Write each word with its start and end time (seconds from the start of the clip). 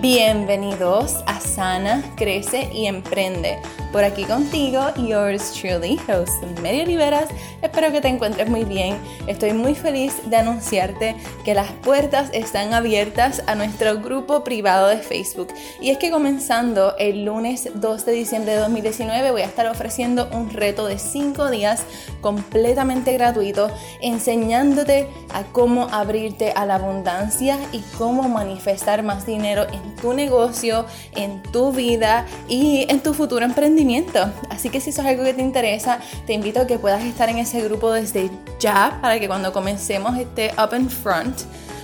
Bienvenidos 0.00 1.24
a 1.26 1.37
Sana, 1.40 2.02
Crece 2.16 2.68
y 2.72 2.86
Emprende. 2.86 3.58
Por 3.92 4.04
aquí 4.04 4.24
contigo, 4.24 4.80
yours 4.96 5.52
truly, 5.52 5.98
host 6.08 6.42
Mary 6.62 6.82
Oliveras. 6.82 7.28
Espero 7.62 7.90
que 7.90 8.00
te 8.00 8.08
encuentres 8.08 8.48
muy 8.48 8.64
bien. 8.64 8.98
Estoy 9.26 9.52
muy 9.52 9.74
feliz 9.74 10.14
de 10.26 10.36
anunciarte 10.36 11.16
que 11.44 11.54
las 11.54 11.70
puertas 11.72 12.28
están 12.32 12.74
abiertas 12.74 13.42
a 13.46 13.54
nuestro 13.54 13.98
grupo 14.00 14.44
privado 14.44 14.88
de 14.88 14.98
Facebook. 14.98 15.48
Y 15.80 15.90
es 15.90 15.98
que 15.98 16.10
comenzando 16.10 16.96
el 16.98 17.24
lunes 17.24 17.68
2 17.74 18.04
de 18.04 18.12
diciembre 18.12 18.52
de 18.52 18.58
2019 18.58 19.30
voy 19.30 19.42
a 19.42 19.46
estar 19.46 19.66
ofreciendo 19.66 20.28
un 20.32 20.50
reto 20.50 20.86
de 20.86 20.98
5 20.98 21.50
días 21.50 21.82
completamente 22.20 23.12
gratuito 23.12 23.70
enseñándote 24.00 25.08
a 25.32 25.44
cómo 25.44 25.88
abrirte 25.90 26.52
a 26.52 26.66
la 26.66 26.76
abundancia 26.76 27.58
y 27.72 27.80
cómo 27.96 28.28
manifestar 28.28 29.02
más 29.02 29.26
dinero 29.26 29.66
en 29.72 29.96
tu 29.96 30.12
negocio, 30.12 30.86
en 31.14 31.27
tu 31.52 31.72
vida 31.72 32.26
y 32.48 32.86
en 32.88 33.00
tu 33.00 33.14
futuro 33.14 33.44
emprendimiento. 33.44 34.30
Así 34.50 34.70
que 34.70 34.80
si 34.80 34.90
eso 34.90 35.02
es 35.02 35.06
algo 35.06 35.24
que 35.24 35.34
te 35.34 35.42
interesa, 35.42 36.00
te 36.26 36.32
invito 36.32 36.60
a 36.60 36.66
que 36.66 36.78
puedas 36.78 37.04
estar 37.04 37.28
en 37.28 37.38
ese 37.38 37.62
grupo 37.62 37.92
desde 37.92 38.30
ya 38.58 38.98
para 39.00 39.18
que 39.20 39.28
cuando 39.28 39.52
comencemos 39.52 40.18
este 40.18 40.52
Up 40.58 40.74
in 40.74 40.90
Front, 40.90 41.40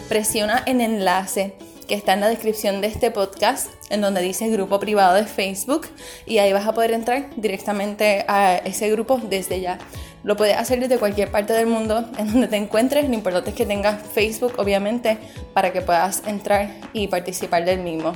presiona 0.09 0.63
el 0.67 0.81
enlace 0.81 1.55
que 1.87 1.95
está 1.95 2.15
en 2.15 2.21
la 2.21 2.29
descripción 2.29 2.81
de 2.81 2.87
este 2.89 3.11
podcast, 3.11 3.69
en 3.91 4.01
donde 4.01 4.23
dice 4.23 4.49
grupo 4.49 4.81
privado 4.81 5.15
de 5.15 5.25
Facebook, 5.25 5.87
y 6.27 6.39
ahí 6.39 6.53
vas 6.53 6.67
a 6.67 6.73
poder 6.73 6.93
entrar 6.93 7.29
directamente 7.37 8.25
a 8.27 8.57
ese 8.57 8.91
grupo 8.91 9.19
desde 9.19 9.61
ya. 9.61 9.79
Lo 10.25 10.37
puedes 10.37 10.57
hacer 10.57 10.81
desde 10.81 10.99
cualquier 10.99 11.31
parte 11.31 11.53
del 11.53 11.67
mundo 11.67 12.05
en 12.19 12.33
donde 12.33 12.49
te 12.49 12.57
encuentres. 12.57 13.07
Lo 13.07 13.15
importante 13.15 13.51
es 13.51 13.57
que 13.57 13.67
tengas 13.67 14.03
Facebook, 14.03 14.55
obviamente, 14.57 15.19
para 15.53 15.73
que 15.73 15.83
puedas 15.83 16.23
entrar 16.27 16.71
y 16.95 17.09
participar 17.09 17.65
del 17.65 17.81
mismo. 17.81 18.13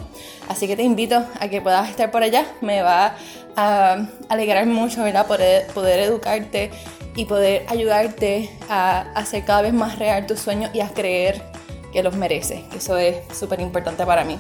Así 0.48 0.66
que 0.66 0.74
te 0.74 0.82
invito 0.82 1.22
a 1.38 1.48
que 1.48 1.60
puedas 1.60 1.88
estar 1.90 2.10
por 2.10 2.22
allá. 2.22 2.46
Me 2.62 2.80
va 2.80 3.14
a 3.56 4.06
alegrar 4.30 4.66
mucho, 4.66 5.04
¿verdad? 5.04 5.26
Poder, 5.26 5.66
poder 5.68 6.00
educarte 6.00 6.70
y 7.14 7.26
poder 7.26 7.66
ayudarte 7.68 8.50
a 8.70 9.00
hacer 9.14 9.44
cada 9.44 9.62
vez 9.62 9.74
más 9.74 9.98
real 9.98 10.26
tus 10.26 10.40
sueños 10.40 10.70
y 10.72 10.80
a 10.80 10.88
creer 10.88 11.42
que 11.92 12.02
los 12.02 12.14
mereces, 12.14 12.62
eso 12.76 12.96
es 12.96 13.16
súper 13.36 13.60
importante 13.60 14.04
para 14.04 14.24
mí. 14.24 14.38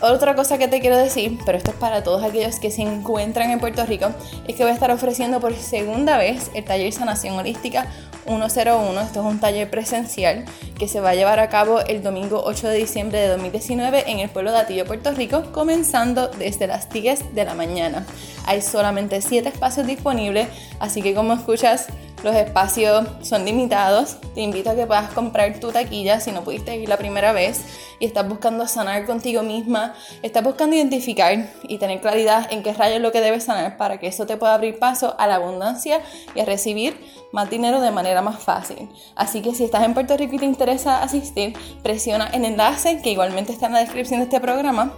Otra 0.00 0.34
cosa 0.34 0.58
que 0.58 0.68
te 0.68 0.80
quiero 0.80 0.98
decir, 0.98 1.38
pero 1.46 1.56
esto 1.56 1.70
es 1.70 1.76
para 1.78 2.02
todos 2.02 2.22
aquellos 2.22 2.60
que 2.60 2.70
se 2.70 2.82
encuentran 2.82 3.50
en 3.50 3.58
Puerto 3.58 3.86
Rico, 3.86 4.08
es 4.46 4.54
que 4.54 4.62
voy 4.62 4.70
a 4.70 4.74
estar 4.74 4.90
ofreciendo 4.90 5.40
por 5.40 5.54
segunda 5.56 6.18
vez 6.18 6.50
el 6.52 6.64
taller 6.64 6.92
Sanación 6.92 7.38
Holística 7.38 7.86
101. 8.26 9.00
Esto 9.00 9.20
es 9.20 9.26
un 9.26 9.40
taller 9.40 9.70
presencial 9.70 10.44
que 10.78 10.86
se 10.86 11.00
va 11.00 11.10
a 11.10 11.14
llevar 11.14 11.40
a 11.40 11.48
cabo 11.48 11.80
el 11.80 12.02
domingo 12.02 12.42
8 12.44 12.68
de 12.68 12.76
diciembre 12.76 13.18
de 13.20 13.28
2019 13.28 14.04
en 14.10 14.18
el 14.18 14.28
pueblo 14.28 14.52
de 14.52 14.58
Atillo, 14.58 14.84
Puerto 14.84 15.12
Rico, 15.12 15.50
comenzando 15.52 16.28
desde 16.28 16.66
las 16.66 16.90
10 16.90 17.34
de 17.34 17.44
la 17.46 17.54
mañana. 17.54 18.04
Hay 18.44 18.60
solamente 18.60 19.22
7 19.22 19.48
espacios 19.48 19.86
disponibles, 19.86 20.48
así 20.78 21.00
que 21.00 21.14
como 21.14 21.32
escuchas, 21.32 21.86
los 22.26 22.34
espacios 22.34 23.06
son 23.22 23.44
limitados. 23.44 24.16
Te 24.34 24.40
invito 24.40 24.70
a 24.70 24.74
que 24.74 24.84
puedas 24.84 25.12
comprar 25.12 25.60
tu 25.60 25.70
taquilla 25.70 26.18
si 26.18 26.32
no 26.32 26.42
pudiste 26.42 26.76
ir 26.76 26.88
la 26.88 26.96
primera 26.96 27.30
vez 27.30 27.62
y 28.00 28.04
estás 28.04 28.28
buscando 28.28 28.66
sanar 28.66 29.06
contigo 29.06 29.44
misma. 29.44 29.94
Estás 30.22 30.42
buscando 30.42 30.74
identificar 30.74 31.48
y 31.62 31.78
tener 31.78 32.00
claridad 32.00 32.52
en 32.52 32.64
qué 32.64 32.72
rayo 32.72 32.96
es 32.96 33.00
lo 33.00 33.12
que 33.12 33.20
debes 33.20 33.44
sanar 33.44 33.76
para 33.76 34.00
que 34.00 34.08
eso 34.08 34.26
te 34.26 34.36
pueda 34.36 34.54
abrir 34.54 34.80
paso 34.80 35.14
a 35.20 35.28
la 35.28 35.36
abundancia 35.36 36.00
y 36.34 36.40
a 36.40 36.44
recibir 36.44 36.98
más 37.30 37.48
dinero 37.48 37.80
de 37.80 37.92
manera 37.92 38.22
más 38.22 38.42
fácil. 38.42 38.88
Así 39.14 39.40
que 39.40 39.54
si 39.54 39.62
estás 39.62 39.84
en 39.84 39.94
Puerto 39.94 40.16
Rico 40.16 40.34
y 40.34 40.38
te 40.38 40.46
interesa 40.46 41.04
asistir, 41.04 41.56
presiona 41.84 42.26
el 42.32 42.44
enlace 42.44 43.00
que 43.02 43.10
igualmente 43.10 43.52
está 43.52 43.66
en 43.66 43.74
la 43.74 43.78
descripción 43.78 44.18
de 44.18 44.24
este 44.24 44.40
programa 44.40 44.92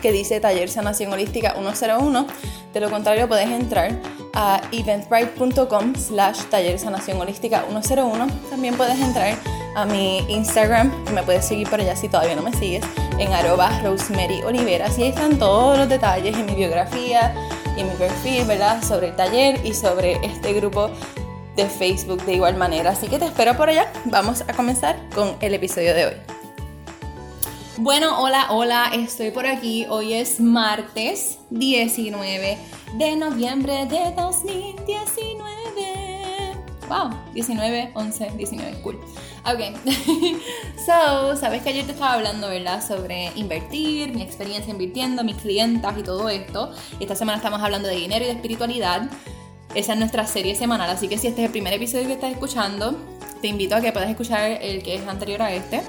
que 0.00 0.12
dice 0.12 0.40
Taller 0.40 0.68
Sanación 0.68 1.12
Holística 1.12 1.54
101. 1.54 2.26
De 2.72 2.80
lo 2.80 2.90
contrario, 2.90 3.26
puedes 3.26 3.48
entrar 3.48 3.90
a 4.34 4.60
eventbrite.com 4.70 5.94
slash 5.94 6.42
taller 6.50 6.78
sanación 6.78 7.18
holística 7.18 7.64
101. 7.66 8.26
También 8.50 8.76
puedes 8.76 9.00
entrar 9.00 9.34
a 9.74 9.86
mi 9.86 10.18
Instagram, 10.28 11.04
que 11.06 11.12
me 11.12 11.22
puedes 11.22 11.46
seguir 11.46 11.70
por 11.70 11.80
allá 11.80 11.96
si 11.96 12.08
todavía 12.08 12.36
no 12.36 12.42
me 12.42 12.52
sigues, 12.52 12.84
en 13.18 13.32
arroba 13.32 13.80
Rosemary 13.82 14.42
Oliveras. 14.42 14.98
Y 14.98 15.04
ahí 15.04 15.08
están 15.08 15.38
todos 15.38 15.78
los 15.78 15.88
detalles 15.88 16.36
en 16.36 16.44
mi 16.44 16.54
biografía 16.54 17.34
y 17.76 17.80
en 17.80 17.88
mi 17.88 17.94
perfil, 17.94 18.44
¿verdad? 18.44 18.82
Sobre 18.82 19.08
el 19.08 19.16
taller 19.16 19.64
y 19.64 19.72
sobre 19.72 20.24
este 20.24 20.52
grupo 20.52 20.90
de 21.56 21.64
Facebook 21.64 22.22
de 22.26 22.34
igual 22.34 22.56
manera. 22.56 22.90
Así 22.90 23.08
que 23.08 23.18
te 23.18 23.24
espero 23.24 23.56
por 23.56 23.70
allá. 23.70 23.90
Vamos 24.04 24.44
a 24.46 24.52
comenzar 24.52 24.98
con 25.14 25.36
el 25.40 25.54
episodio 25.54 25.94
de 25.94 26.06
hoy. 26.06 26.35
Bueno, 27.78 28.22
hola, 28.22 28.46
hola, 28.48 28.90
estoy 28.94 29.30
por 29.32 29.46
aquí. 29.46 29.84
Hoy 29.90 30.14
es 30.14 30.40
martes 30.40 31.40
19 31.50 32.56
de 32.94 33.16
noviembre 33.16 33.84
de 33.84 34.14
2019. 34.16 35.44
Wow, 36.88 37.10
19, 37.34 37.90
11, 37.94 38.30
19, 38.34 38.80
cool. 38.80 38.98
Ok, 39.44 39.60
so, 40.86 41.36
sabes 41.36 41.62
que 41.62 41.68
ayer 41.68 41.84
te 41.84 41.92
estaba 41.92 42.14
hablando, 42.14 42.48
¿verdad? 42.48 42.82
Sobre 42.82 43.30
invertir, 43.34 44.14
mi 44.14 44.22
experiencia 44.22 44.72
invirtiendo, 44.72 45.22
mis 45.22 45.36
clientas 45.36 45.98
y 45.98 46.02
todo 46.02 46.30
esto. 46.30 46.72
Esta 46.98 47.14
semana 47.14 47.36
estamos 47.36 47.60
hablando 47.60 47.88
de 47.88 47.96
dinero 47.96 48.24
y 48.24 48.28
de 48.28 48.32
espiritualidad. 48.32 49.10
Esa 49.74 49.92
es 49.92 49.98
nuestra 49.98 50.26
serie 50.26 50.54
semanal, 50.54 50.88
así 50.88 51.08
que 51.08 51.18
si 51.18 51.26
este 51.26 51.42
es 51.42 51.46
el 51.46 51.52
primer 51.52 51.74
episodio 51.74 52.06
que 52.06 52.14
estás 52.14 52.32
escuchando, 52.32 52.98
te 53.42 53.48
invito 53.48 53.76
a 53.76 53.82
que 53.82 53.92
puedas 53.92 54.08
escuchar 54.08 54.52
el 54.62 54.82
que 54.82 54.94
es 54.94 55.06
anterior 55.06 55.42
a 55.42 55.52
este 55.52 55.82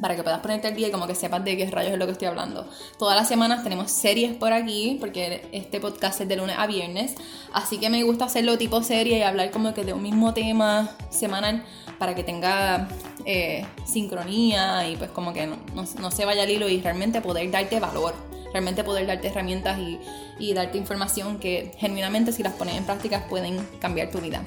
para 0.00 0.16
que 0.16 0.22
puedas 0.22 0.40
ponerte 0.40 0.68
al 0.68 0.74
día 0.74 0.88
y 0.88 0.90
como 0.90 1.06
que 1.06 1.14
sepas 1.14 1.44
de 1.44 1.56
qué 1.56 1.70
rayos 1.70 1.92
es 1.92 1.98
lo 1.98 2.06
que 2.06 2.12
estoy 2.12 2.28
hablando. 2.28 2.66
Todas 2.98 3.16
las 3.16 3.28
semanas 3.28 3.62
tenemos 3.62 3.90
series 3.90 4.34
por 4.34 4.52
aquí, 4.52 4.96
porque 5.00 5.48
este 5.52 5.80
podcast 5.80 6.20
es 6.20 6.28
de 6.28 6.36
lunes 6.36 6.56
a 6.58 6.66
viernes, 6.66 7.14
así 7.52 7.78
que 7.78 7.90
me 7.90 8.02
gusta 8.02 8.26
hacerlo 8.26 8.58
tipo 8.58 8.82
serie 8.82 9.18
y 9.18 9.22
hablar 9.22 9.50
como 9.50 9.74
que 9.74 9.84
de 9.84 9.92
un 9.92 10.02
mismo 10.02 10.34
tema 10.34 10.90
semanal 11.10 11.64
para 11.98 12.14
que 12.14 12.24
tenga 12.24 12.88
eh, 13.26 13.66
sincronía 13.84 14.88
y 14.88 14.96
pues 14.96 15.10
como 15.10 15.32
que 15.32 15.46
no, 15.46 16.10
se 16.10 16.24
vaya 16.24 16.42
al 16.44 16.50
hilo 16.50 16.68
y 16.68 16.80
realmente 16.80 17.20
poder 17.20 17.50
darte 17.50 17.78
valor, 17.78 18.14
realmente 18.52 18.84
poder 18.84 19.06
darte 19.06 19.28
herramientas 19.28 19.78
y, 19.78 20.00
y 20.38 20.54
darte 20.54 20.78
información 20.78 21.38
que 21.38 21.72
genuinamente 21.78 22.32
si 22.32 22.42
las 22.42 22.54
pones 22.54 22.76
en 22.76 22.84
práctica 22.84 23.26
pueden 23.28 23.58
cambiar 23.80 24.10
tu 24.10 24.18
vida. 24.18 24.42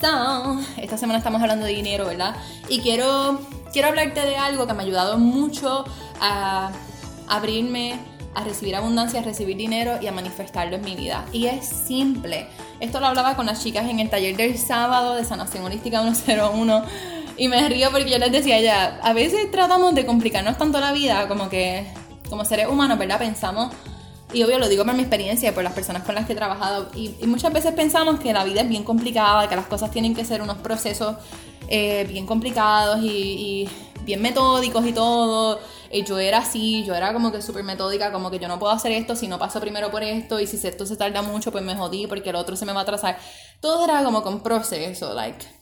So, 0.00 0.58
esta 0.76 0.98
semana 0.98 1.18
estamos 1.18 1.40
hablando 1.40 1.64
de 1.64 1.72
dinero, 1.72 2.06
¿verdad? 2.06 2.36
Y 2.68 2.80
quiero 2.80 3.40
quiero 3.76 3.88
hablarte 3.88 4.22
de 4.22 4.38
algo 4.38 4.66
que 4.66 4.72
me 4.72 4.84
ha 4.84 4.86
ayudado 4.86 5.18
mucho 5.18 5.84
a 6.18 6.70
abrirme 7.28 8.00
a 8.34 8.42
recibir 8.42 8.74
abundancia, 8.74 9.20
a 9.20 9.22
recibir 9.22 9.54
dinero 9.54 9.98
y 10.00 10.06
a 10.06 10.12
manifestarlo 10.12 10.76
en 10.76 10.82
mi 10.82 10.96
vida. 10.96 11.26
Y 11.30 11.44
es 11.44 11.66
simple. 11.66 12.46
Esto 12.80 13.00
lo 13.00 13.06
hablaba 13.08 13.36
con 13.36 13.44
las 13.44 13.62
chicas 13.62 13.86
en 13.90 14.00
el 14.00 14.08
taller 14.08 14.34
del 14.34 14.56
sábado 14.56 15.14
de 15.14 15.24
Sanación 15.24 15.62
Holística 15.62 16.00
101. 16.00 16.84
Y 17.36 17.48
me 17.48 17.68
río 17.68 17.90
porque 17.90 18.08
yo 18.08 18.16
les 18.16 18.32
decía 18.32 18.58
ya, 18.62 18.98
a 19.02 19.12
veces 19.12 19.50
tratamos 19.50 19.94
de 19.94 20.06
complicarnos 20.06 20.56
tanto 20.56 20.80
la 20.80 20.92
vida 20.92 21.28
como 21.28 21.50
que, 21.50 21.86
como 22.30 22.46
seres 22.46 22.68
humanos, 22.68 22.96
¿verdad? 22.96 23.18
Pensamos, 23.18 23.74
y 24.32 24.42
obvio 24.42 24.58
lo 24.58 24.70
digo 24.70 24.86
por 24.86 24.94
mi 24.94 25.02
experiencia 25.02 25.50
y 25.50 25.52
por 25.52 25.64
las 25.64 25.74
personas 25.74 26.02
con 26.02 26.14
las 26.14 26.24
que 26.24 26.32
he 26.32 26.36
trabajado, 26.36 26.88
y, 26.94 27.10
muchas 27.26 27.52
veces 27.52 27.74
pensamos 27.74 28.20
que 28.20 28.32
la 28.32 28.42
vida 28.44 28.62
es 28.62 28.68
bien 28.70 28.84
complicada, 28.84 29.50
que 29.50 29.56
las 29.56 29.66
cosas 29.66 29.90
tienen 29.90 30.14
que 30.14 30.24
ser 30.24 30.40
unos 30.40 30.56
procesos 30.56 31.16
eh, 31.68 32.04
bien 32.08 32.26
complicados 32.26 33.00
y, 33.02 33.68
bien 34.04 34.22
metódicos 34.22 34.86
y 34.86 34.92
todo. 34.92 35.58
Y 35.90 36.04
yo 36.04 36.18
era 36.18 36.38
así, 36.38 36.84
yo 36.84 36.94
era 36.94 37.12
como 37.12 37.32
que 37.32 37.42
súper 37.42 37.64
metódica, 37.64 38.12
como 38.12 38.30
que 38.30 38.38
yo 38.38 38.48
no 38.48 38.58
puedo 38.58 38.72
hacer 38.72 38.92
esto 38.92 39.16
si 39.16 39.28
no 39.28 39.38
paso 39.38 39.60
primero 39.60 39.90
por 39.90 40.02
esto 40.02 40.40
y 40.40 40.46
si 40.46 40.64
esto 40.66 40.86
se 40.86 40.96
tarda 40.96 41.22
mucho 41.22 41.52
pues 41.52 41.64
me 41.64 41.76
jodí 41.76 42.06
porque 42.06 42.30
el 42.30 42.36
otro 42.36 42.56
se 42.56 42.66
me 42.66 42.72
va 42.72 42.80
a 42.80 42.82
atrasar. 42.82 43.18
Todo 43.60 43.84
era 43.84 44.02
como 44.04 44.22
con 44.22 44.42
proceso, 44.42 45.14
like. 45.14 45.56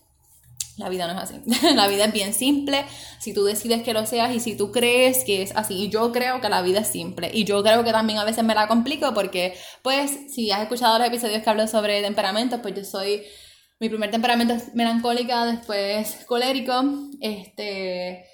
La 0.76 0.88
vida 0.88 1.06
no 1.06 1.12
es 1.12 1.30
así. 1.30 1.40
la 1.74 1.86
vida 1.86 2.06
es 2.06 2.12
bien 2.12 2.34
simple. 2.34 2.84
Si 3.20 3.32
tú 3.32 3.44
decides 3.44 3.82
que 3.82 3.92
lo 3.92 4.06
seas 4.06 4.34
y 4.34 4.40
si 4.40 4.56
tú 4.56 4.72
crees 4.72 5.24
que 5.24 5.42
es 5.42 5.54
así. 5.54 5.74
Y 5.84 5.88
yo 5.88 6.10
creo 6.12 6.40
que 6.40 6.48
la 6.48 6.62
vida 6.62 6.80
es 6.80 6.88
simple. 6.88 7.30
Y 7.32 7.44
yo 7.44 7.62
creo 7.62 7.84
que 7.84 7.92
también 7.92 8.18
a 8.18 8.24
veces 8.24 8.44
me 8.44 8.54
la 8.54 8.66
complico 8.66 9.14
porque, 9.14 9.56
pues, 9.82 10.32
si 10.34 10.50
has 10.50 10.62
escuchado 10.62 10.98
los 10.98 11.06
episodios 11.06 11.42
que 11.42 11.50
hablo 11.50 11.68
sobre 11.68 12.02
temperamentos, 12.02 12.60
pues 12.60 12.74
yo 12.74 12.84
soy 12.84 13.22
mi 13.80 13.88
primer 13.88 14.10
temperamento 14.10 14.54
es 14.54 14.74
melancólica, 14.74 15.46
después 15.46 16.24
colérico. 16.26 16.82
Este, 17.20 18.24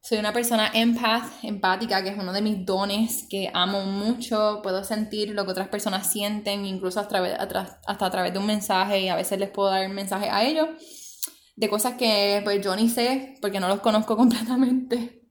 soy 0.00 0.18
una 0.18 0.32
persona 0.32 0.70
empath, 0.72 1.44
empática, 1.44 2.02
que 2.02 2.10
es 2.10 2.18
uno 2.18 2.32
de 2.32 2.42
mis 2.42 2.64
dones 2.64 3.26
que 3.28 3.50
amo 3.52 3.82
mucho. 3.82 4.60
Puedo 4.62 4.84
sentir 4.84 5.30
lo 5.30 5.44
que 5.44 5.50
otras 5.50 5.68
personas 5.68 6.10
sienten, 6.10 6.64
incluso 6.64 7.00
a 7.00 7.08
través, 7.08 7.34
hasta 7.38 8.06
a 8.06 8.10
través 8.10 8.32
de 8.32 8.38
un 8.38 8.46
mensaje, 8.46 9.00
y 9.00 9.08
a 9.08 9.16
veces 9.16 9.38
les 9.38 9.50
puedo 9.50 9.70
dar 9.70 9.86
un 9.86 9.94
mensaje 9.94 10.30
a 10.30 10.44
ellos 10.44 10.68
de 11.58 11.68
cosas 11.68 11.94
que 11.94 12.40
pues 12.44 12.64
yo 12.64 12.76
ni 12.76 12.88
sé 12.88 13.34
porque 13.40 13.58
no 13.58 13.68
los 13.68 13.80
conozco 13.80 14.16
completamente. 14.16 15.22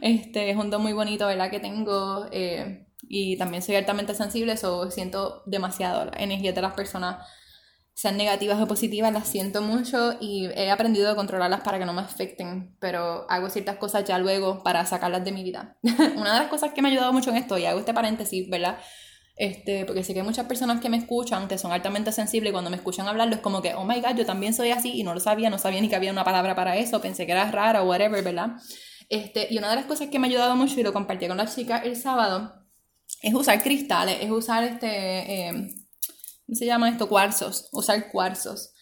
Este 0.00 0.50
es 0.50 0.56
un 0.56 0.70
don 0.70 0.82
muy 0.82 0.92
bonito, 0.92 1.26
¿verdad? 1.26 1.50
Que 1.50 1.60
tengo. 1.60 2.26
Eh, 2.30 2.86
y 3.08 3.36
también 3.36 3.62
soy 3.62 3.76
altamente 3.76 4.14
sensible, 4.14 4.52
eso 4.52 4.90
siento 4.90 5.42
demasiado 5.46 6.06
la 6.06 6.22
energía 6.22 6.52
de 6.52 6.62
las 6.62 6.74
personas 6.74 7.26
sean 7.94 8.16
negativas 8.16 8.60
o 8.60 8.66
positivas, 8.66 9.12
las 9.12 9.28
siento 9.28 9.60
mucho 9.62 10.16
y 10.20 10.46
he 10.54 10.70
aprendido 10.70 11.10
a 11.10 11.16
controlarlas 11.16 11.60
para 11.60 11.78
que 11.78 11.84
no 11.84 11.92
me 11.92 12.02
afecten, 12.02 12.74
pero 12.80 13.26
hago 13.28 13.50
ciertas 13.50 13.76
cosas 13.76 14.04
ya 14.04 14.18
luego 14.18 14.62
para 14.62 14.84
sacarlas 14.86 15.24
de 15.24 15.32
mi 15.32 15.44
vida. 15.44 15.76
Una 16.16 16.34
de 16.34 16.40
las 16.40 16.48
cosas 16.48 16.72
que 16.72 16.82
me 16.82 16.88
ha 16.88 16.92
ayudado 16.92 17.12
mucho 17.12 17.30
en 17.30 17.36
esto, 17.36 17.58
y 17.58 17.66
hago 17.66 17.78
este 17.78 17.94
paréntesis, 17.94 18.48
¿verdad? 18.48 18.78
Este, 19.36 19.84
porque 19.84 20.04
sé 20.04 20.14
que 20.14 20.20
hay 20.20 20.26
muchas 20.26 20.46
personas 20.46 20.80
que 20.80 20.88
me 20.88 20.96
escuchan, 20.96 21.48
que 21.48 21.58
son 21.58 21.72
altamente 21.72 22.12
sensibles, 22.12 22.50
y 22.50 22.52
cuando 22.52 22.70
me 22.70 22.76
escuchan 22.76 23.08
hablarlo 23.08 23.34
es 23.34 23.40
como 23.40 23.60
que, 23.60 23.74
oh 23.74 23.84
my 23.84 24.00
god, 24.00 24.16
yo 24.16 24.26
también 24.26 24.54
soy 24.54 24.70
así 24.70 24.92
y 24.98 25.04
no 25.04 25.14
lo 25.14 25.20
sabía, 25.20 25.50
no 25.50 25.58
sabía 25.58 25.80
ni 25.80 25.88
que 25.88 25.96
había 25.96 26.12
una 26.12 26.24
palabra 26.24 26.54
para 26.54 26.76
eso, 26.76 27.00
pensé 27.00 27.26
que 27.26 27.32
era 27.32 27.50
rara 27.50 27.82
o 27.82 27.88
whatever, 27.88 28.22
¿verdad? 28.22 28.52
Este, 29.08 29.48
y 29.50 29.58
una 29.58 29.68
de 29.68 29.76
las 29.76 29.84
cosas 29.84 30.08
que 30.08 30.18
me 30.18 30.26
ha 30.26 30.30
ayudado 30.30 30.56
mucho 30.56 30.80
y 30.80 30.82
lo 30.82 30.92
compartí 30.92 31.28
con 31.28 31.36
la 31.36 31.46
chica 31.46 31.78
el 31.78 31.96
sábado 31.96 32.54
es 33.20 33.34
usar 33.34 33.62
cristales, 33.62 34.18
es 34.20 34.30
usar 34.30 34.64
este, 34.64 35.48
em, 35.48 35.68
¿cómo 36.46 36.56
se 36.56 36.66
llama 36.66 36.88
esto? 36.88 37.08
Cuarzos, 37.08 37.68
usar 37.72 38.10
cuarzos. 38.10 38.72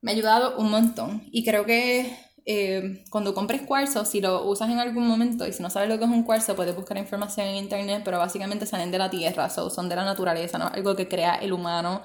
Me 0.00 0.12
ha 0.12 0.14
ayudado 0.14 0.58
un 0.58 0.70
montón 0.70 1.22
y 1.32 1.44
creo 1.44 1.64
que 1.66 2.16
eh, 2.44 3.04
cuando 3.10 3.34
compres 3.34 3.62
cuarzo, 3.62 4.04
si 4.04 4.20
lo 4.20 4.44
usas 4.46 4.70
en 4.70 4.78
algún 4.78 5.06
momento 5.06 5.46
y 5.46 5.52
si 5.52 5.62
no 5.62 5.70
sabes 5.70 5.88
lo 5.88 5.98
que 5.98 6.04
es 6.04 6.10
un 6.10 6.24
cuarzo, 6.24 6.56
puedes 6.56 6.74
buscar 6.74 6.98
información 6.98 7.46
en 7.46 7.56
internet, 7.56 8.02
pero 8.04 8.18
básicamente 8.18 8.66
salen 8.66 8.90
de 8.90 8.98
la 8.98 9.10
tierra, 9.10 9.48
son 9.48 9.88
de 9.88 9.96
la 9.96 10.04
naturaleza, 10.04 10.58
¿no? 10.58 10.66
Algo 10.66 10.96
que 10.96 11.08
crea 11.08 11.36
el 11.36 11.52
humano, 11.52 12.02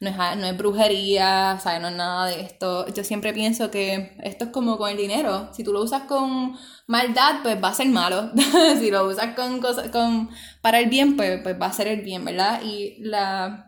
no 0.00 0.10
es, 0.10 0.16
no 0.16 0.46
es 0.46 0.56
brujería. 0.56 1.58
No 1.80 1.88
es 1.88 1.94
nada 1.94 2.26
de 2.26 2.40
esto. 2.42 2.86
Yo 2.94 3.04
siempre 3.04 3.32
pienso 3.32 3.70
que 3.70 4.16
esto 4.22 4.46
es 4.46 4.50
como 4.50 4.78
con 4.78 4.90
el 4.90 4.96
dinero, 4.96 5.50
si 5.52 5.64
tú 5.64 5.72
lo 5.72 5.82
usas 5.82 6.02
con 6.04 6.56
maldad, 6.86 7.42
pues 7.42 7.62
va 7.62 7.68
a 7.68 7.74
ser 7.74 7.88
malo, 7.88 8.30
si 8.80 8.90
lo 8.90 9.06
usas 9.06 9.34
con 9.34 9.60
cosas, 9.60 9.88
con, 9.90 10.30
para 10.62 10.80
el 10.80 10.88
bien, 10.88 11.16
pues, 11.16 11.40
pues 11.42 11.60
va 11.60 11.66
a 11.66 11.72
ser 11.72 11.88
el 11.88 12.02
bien, 12.02 12.24
¿verdad? 12.24 12.62
Y 12.62 12.96
la, 13.00 13.67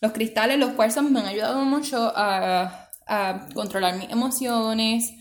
los 0.00 0.12
cristales, 0.12 0.58
los 0.58 0.72
cuarzos 0.72 1.04
me 1.04 1.20
han 1.20 1.26
ayudado 1.26 1.64
mucho 1.64 2.12
a, 2.14 2.88
a 3.06 3.46
controlar 3.54 3.96
mis 3.96 4.10
emociones, 4.10 5.12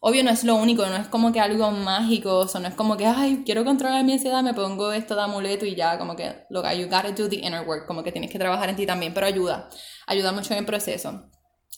Obvio 0.00 0.22
no 0.22 0.30
es 0.30 0.44
lo 0.44 0.54
único, 0.54 0.86
no 0.86 0.96
es 0.96 1.08
como 1.08 1.32
que 1.32 1.40
algo 1.40 1.72
mágico, 1.72 2.40
o 2.40 2.60
no 2.60 2.68
es 2.68 2.74
como 2.74 2.96
que, 2.96 3.04
ay, 3.06 3.42
quiero 3.44 3.64
controlar 3.64 4.04
mi 4.04 4.12
ansiedad, 4.12 4.44
me 4.44 4.54
pongo 4.54 4.92
esto 4.92 5.16
de 5.16 5.22
amuleto 5.22 5.66
y 5.66 5.74
ya, 5.74 5.98
como 5.98 6.14
que, 6.14 6.46
lo 6.50 6.62
you 6.72 6.84
gotta 6.84 7.10
do 7.10 7.28
the 7.28 7.36
inner 7.36 7.66
work, 7.66 7.86
como 7.86 8.04
que 8.04 8.12
tienes 8.12 8.30
que 8.30 8.38
trabajar 8.38 8.68
en 8.68 8.76
ti 8.76 8.86
también, 8.86 9.12
pero 9.12 9.26
ayuda, 9.26 9.68
ayuda 10.06 10.30
mucho 10.30 10.52
en 10.52 10.60
el 10.60 10.66
proceso. 10.66 11.28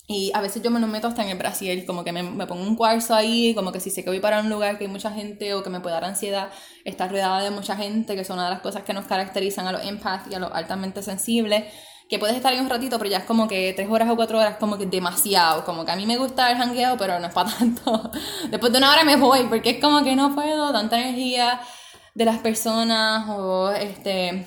Y 0.07 0.33
a 0.35 0.43
veces 0.43 0.63
yo 0.63 0.71
me 0.71 0.81
lo 0.81 0.87
meto 0.87 1.07
hasta 1.07 1.23
en 1.23 1.31
el 1.31 1.39
Brasil, 1.39 1.85
como 1.87 2.05
que 2.05 2.13
me, 2.13 2.23
me, 2.23 2.47
pongo 2.47 2.63
un 2.63 2.77
cuarzo 2.77 3.15
ahí, 3.15 3.55
como 3.55 3.73
que 3.73 3.81
si 3.81 3.91
sé 3.91 4.05
que 4.05 4.11
voy 4.11 4.21
para 4.21 4.41
un 4.41 4.51
lugar 4.51 4.77
que 4.77 4.85
hay 4.85 4.91
mucha 4.91 5.13
gente 5.13 5.55
o 5.55 5.63
que 5.63 5.71
me 5.71 5.81
puede 5.81 5.95
dar 5.95 6.05
ansiedad, 6.05 6.51
estar 6.85 7.11
rodeada 7.11 7.43
de 7.43 7.51
mucha 7.51 7.77
gente, 7.77 8.17
que 8.17 8.25
son 8.25 8.35
una 8.35 8.47
de 8.47 8.51
las 8.51 8.61
cosas 8.61 8.83
que 8.83 8.93
nos 8.93 9.07
caracterizan 9.07 9.67
a 9.67 9.73
los 9.73 9.85
empath 9.85 10.31
y 10.31 10.35
a 10.35 10.41
los 10.41 10.51
altamente 10.53 11.03
sensibles 11.03 11.73
que 12.11 12.19
puedes 12.19 12.37
estar 12.37 12.53
ahí 12.53 12.59
un 12.59 12.69
ratito, 12.69 12.99
pero 12.99 13.09
ya 13.09 13.19
es 13.19 13.25
como 13.25 13.47
que 13.47 13.73
tres 13.73 13.89
horas 13.89 14.11
o 14.11 14.17
cuatro 14.17 14.39
horas, 14.39 14.57
como 14.59 14.77
que 14.77 14.85
demasiado. 14.85 15.65
Como 15.65 15.85
que 15.85 15.93
a 15.93 15.97
mí 15.97 16.07
me 16.07 16.17
gusta 16.17 16.51
el 16.51 16.59
jangueo, 16.59 16.97
pero 16.99 17.21
no 17.21 17.29
es 17.29 17.33
para 17.33 17.51
tanto. 17.59 18.11
Después 18.51 18.73
de 18.73 18.79
una 18.79 18.91
hora 18.93 19.05
me 19.05 19.15
voy, 19.15 19.45
porque 19.45 19.71
es 19.71 19.81
como 19.81 20.03
que 20.03 20.17
no 20.17 20.35
puedo, 20.35 20.73
tanta 20.73 21.01
energía 21.01 21.61
de 22.15 22.25
las 22.25 22.39
personas 22.41 23.29
o 23.29 23.71
este, 23.71 24.45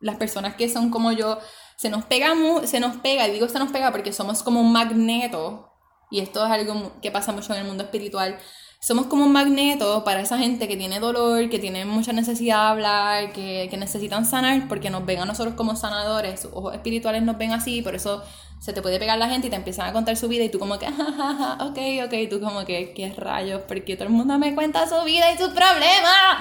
las 0.00 0.16
personas 0.16 0.56
que 0.56 0.68
son 0.68 0.90
como 0.90 1.12
yo. 1.12 1.38
Se 1.76 1.88
nos 1.88 2.04
pega, 2.04 2.34
se 2.64 2.80
nos 2.80 2.96
pega, 2.96 3.28
y 3.28 3.32
digo 3.32 3.48
se 3.48 3.60
nos 3.60 3.70
pega 3.70 3.92
porque 3.92 4.12
somos 4.12 4.42
como 4.42 4.60
un 4.60 4.72
magneto, 4.72 5.70
y 6.10 6.18
esto 6.18 6.44
es 6.44 6.50
algo 6.50 7.00
que 7.00 7.12
pasa 7.12 7.30
mucho 7.30 7.54
en 7.54 7.60
el 7.60 7.66
mundo 7.66 7.84
espiritual 7.84 8.36
somos 8.80 9.06
como 9.06 9.24
un 9.24 9.32
magneto 9.32 10.04
para 10.04 10.20
esa 10.20 10.38
gente 10.38 10.68
que 10.68 10.76
tiene 10.76 11.00
dolor, 11.00 11.50
que 11.50 11.58
tiene 11.58 11.84
mucha 11.84 12.12
necesidad 12.12 12.62
de 12.62 12.68
hablar, 12.68 13.32
que, 13.32 13.66
que, 13.70 13.76
necesitan 13.76 14.24
sanar, 14.24 14.68
porque 14.68 14.88
nos 14.88 15.04
ven 15.04 15.18
a 15.18 15.24
nosotros 15.24 15.54
como 15.56 15.74
sanadores, 15.74 16.40
sus 16.40 16.52
ojos 16.52 16.74
espirituales 16.74 17.22
nos 17.22 17.36
ven 17.36 17.52
así, 17.52 17.82
por 17.82 17.96
eso 17.96 18.22
se 18.60 18.72
te 18.72 18.80
puede 18.80 18.98
pegar 18.98 19.18
la 19.18 19.28
gente 19.28 19.48
y 19.48 19.50
te 19.50 19.56
empiezan 19.56 19.88
a 19.88 19.92
contar 19.92 20.16
su 20.16 20.28
vida 20.28 20.44
y 20.44 20.48
tú 20.48 20.60
como 20.60 20.78
que, 20.78 20.86
jajaja, 20.86 21.64
ok, 21.64 21.78
ok, 22.06 22.30
tú 22.30 22.40
como 22.40 22.64
que, 22.64 22.92
qué 22.94 23.12
rayos, 23.16 23.62
porque 23.66 23.96
todo 23.96 24.08
el 24.08 24.14
mundo 24.14 24.38
me 24.38 24.54
cuenta 24.54 24.88
su 24.88 25.04
vida 25.04 25.32
y 25.32 25.38
sus 25.38 25.48
problemas. 25.48 26.38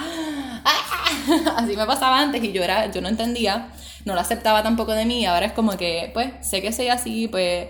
Así 1.55 1.75
me 1.75 1.85
pasaba 1.85 2.19
antes 2.19 2.43
y 2.43 2.51
yo, 2.51 2.63
era, 2.63 2.91
yo 2.91 3.01
no 3.01 3.07
entendía, 3.07 3.69
no 4.05 4.13
lo 4.13 4.19
aceptaba 4.19 4.61
tampoco 4.61 4.93
de 4.93 5.05
mí, 5.05 5.25
ahora 5.25 5.47
es 5.47 5.53
como 5.53 5.75
que, 5.75 6.11
pues, 6.13 6.47
sé 6.47 6.61
que 6.61 6.71
soy 6.71 6.87
así, 6.87 7.27
pues, 7.27 7.67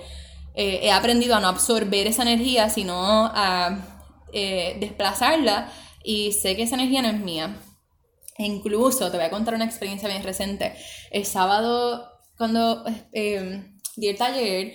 eh, 0.56 0.80
he 0.84 0.92
aprendido 0.92 1.36
a 1.36 1.40
no 1.40 1.48
absorber 1.48 2.08
esa 2.08 2.24
energía, 2.24 2.69
sino 2.69 3.31
a 3.34 3.96
eh, 4.33 4.77
desplazarla 4.79 5.71
y 6.03 6.31
sé 6.33 6.56
que 6.56 6.63
esa 6.63 6.75
energía 6.75 7.01
no 7.01 7.09
es 7.09 7.19
mía. 7.19 7.59
E 8.38 8.45
incluso 8.45 9.09
te 9.09 9.18
voy 9.18 9.25
a 9.25 9.29
contar 9.29 9.56
una 9.56 9.65
experiencia 9.65 10.07
bien 10.07 10.24
reciente. 10.24 10.74
El 11.12 11.25
sábado, 11.25 12.12
cuando 12.38 12.83
eh, 13.12 13.74
di 13.95 14.07
el 14.07 14.18
taller, 14.18 14.74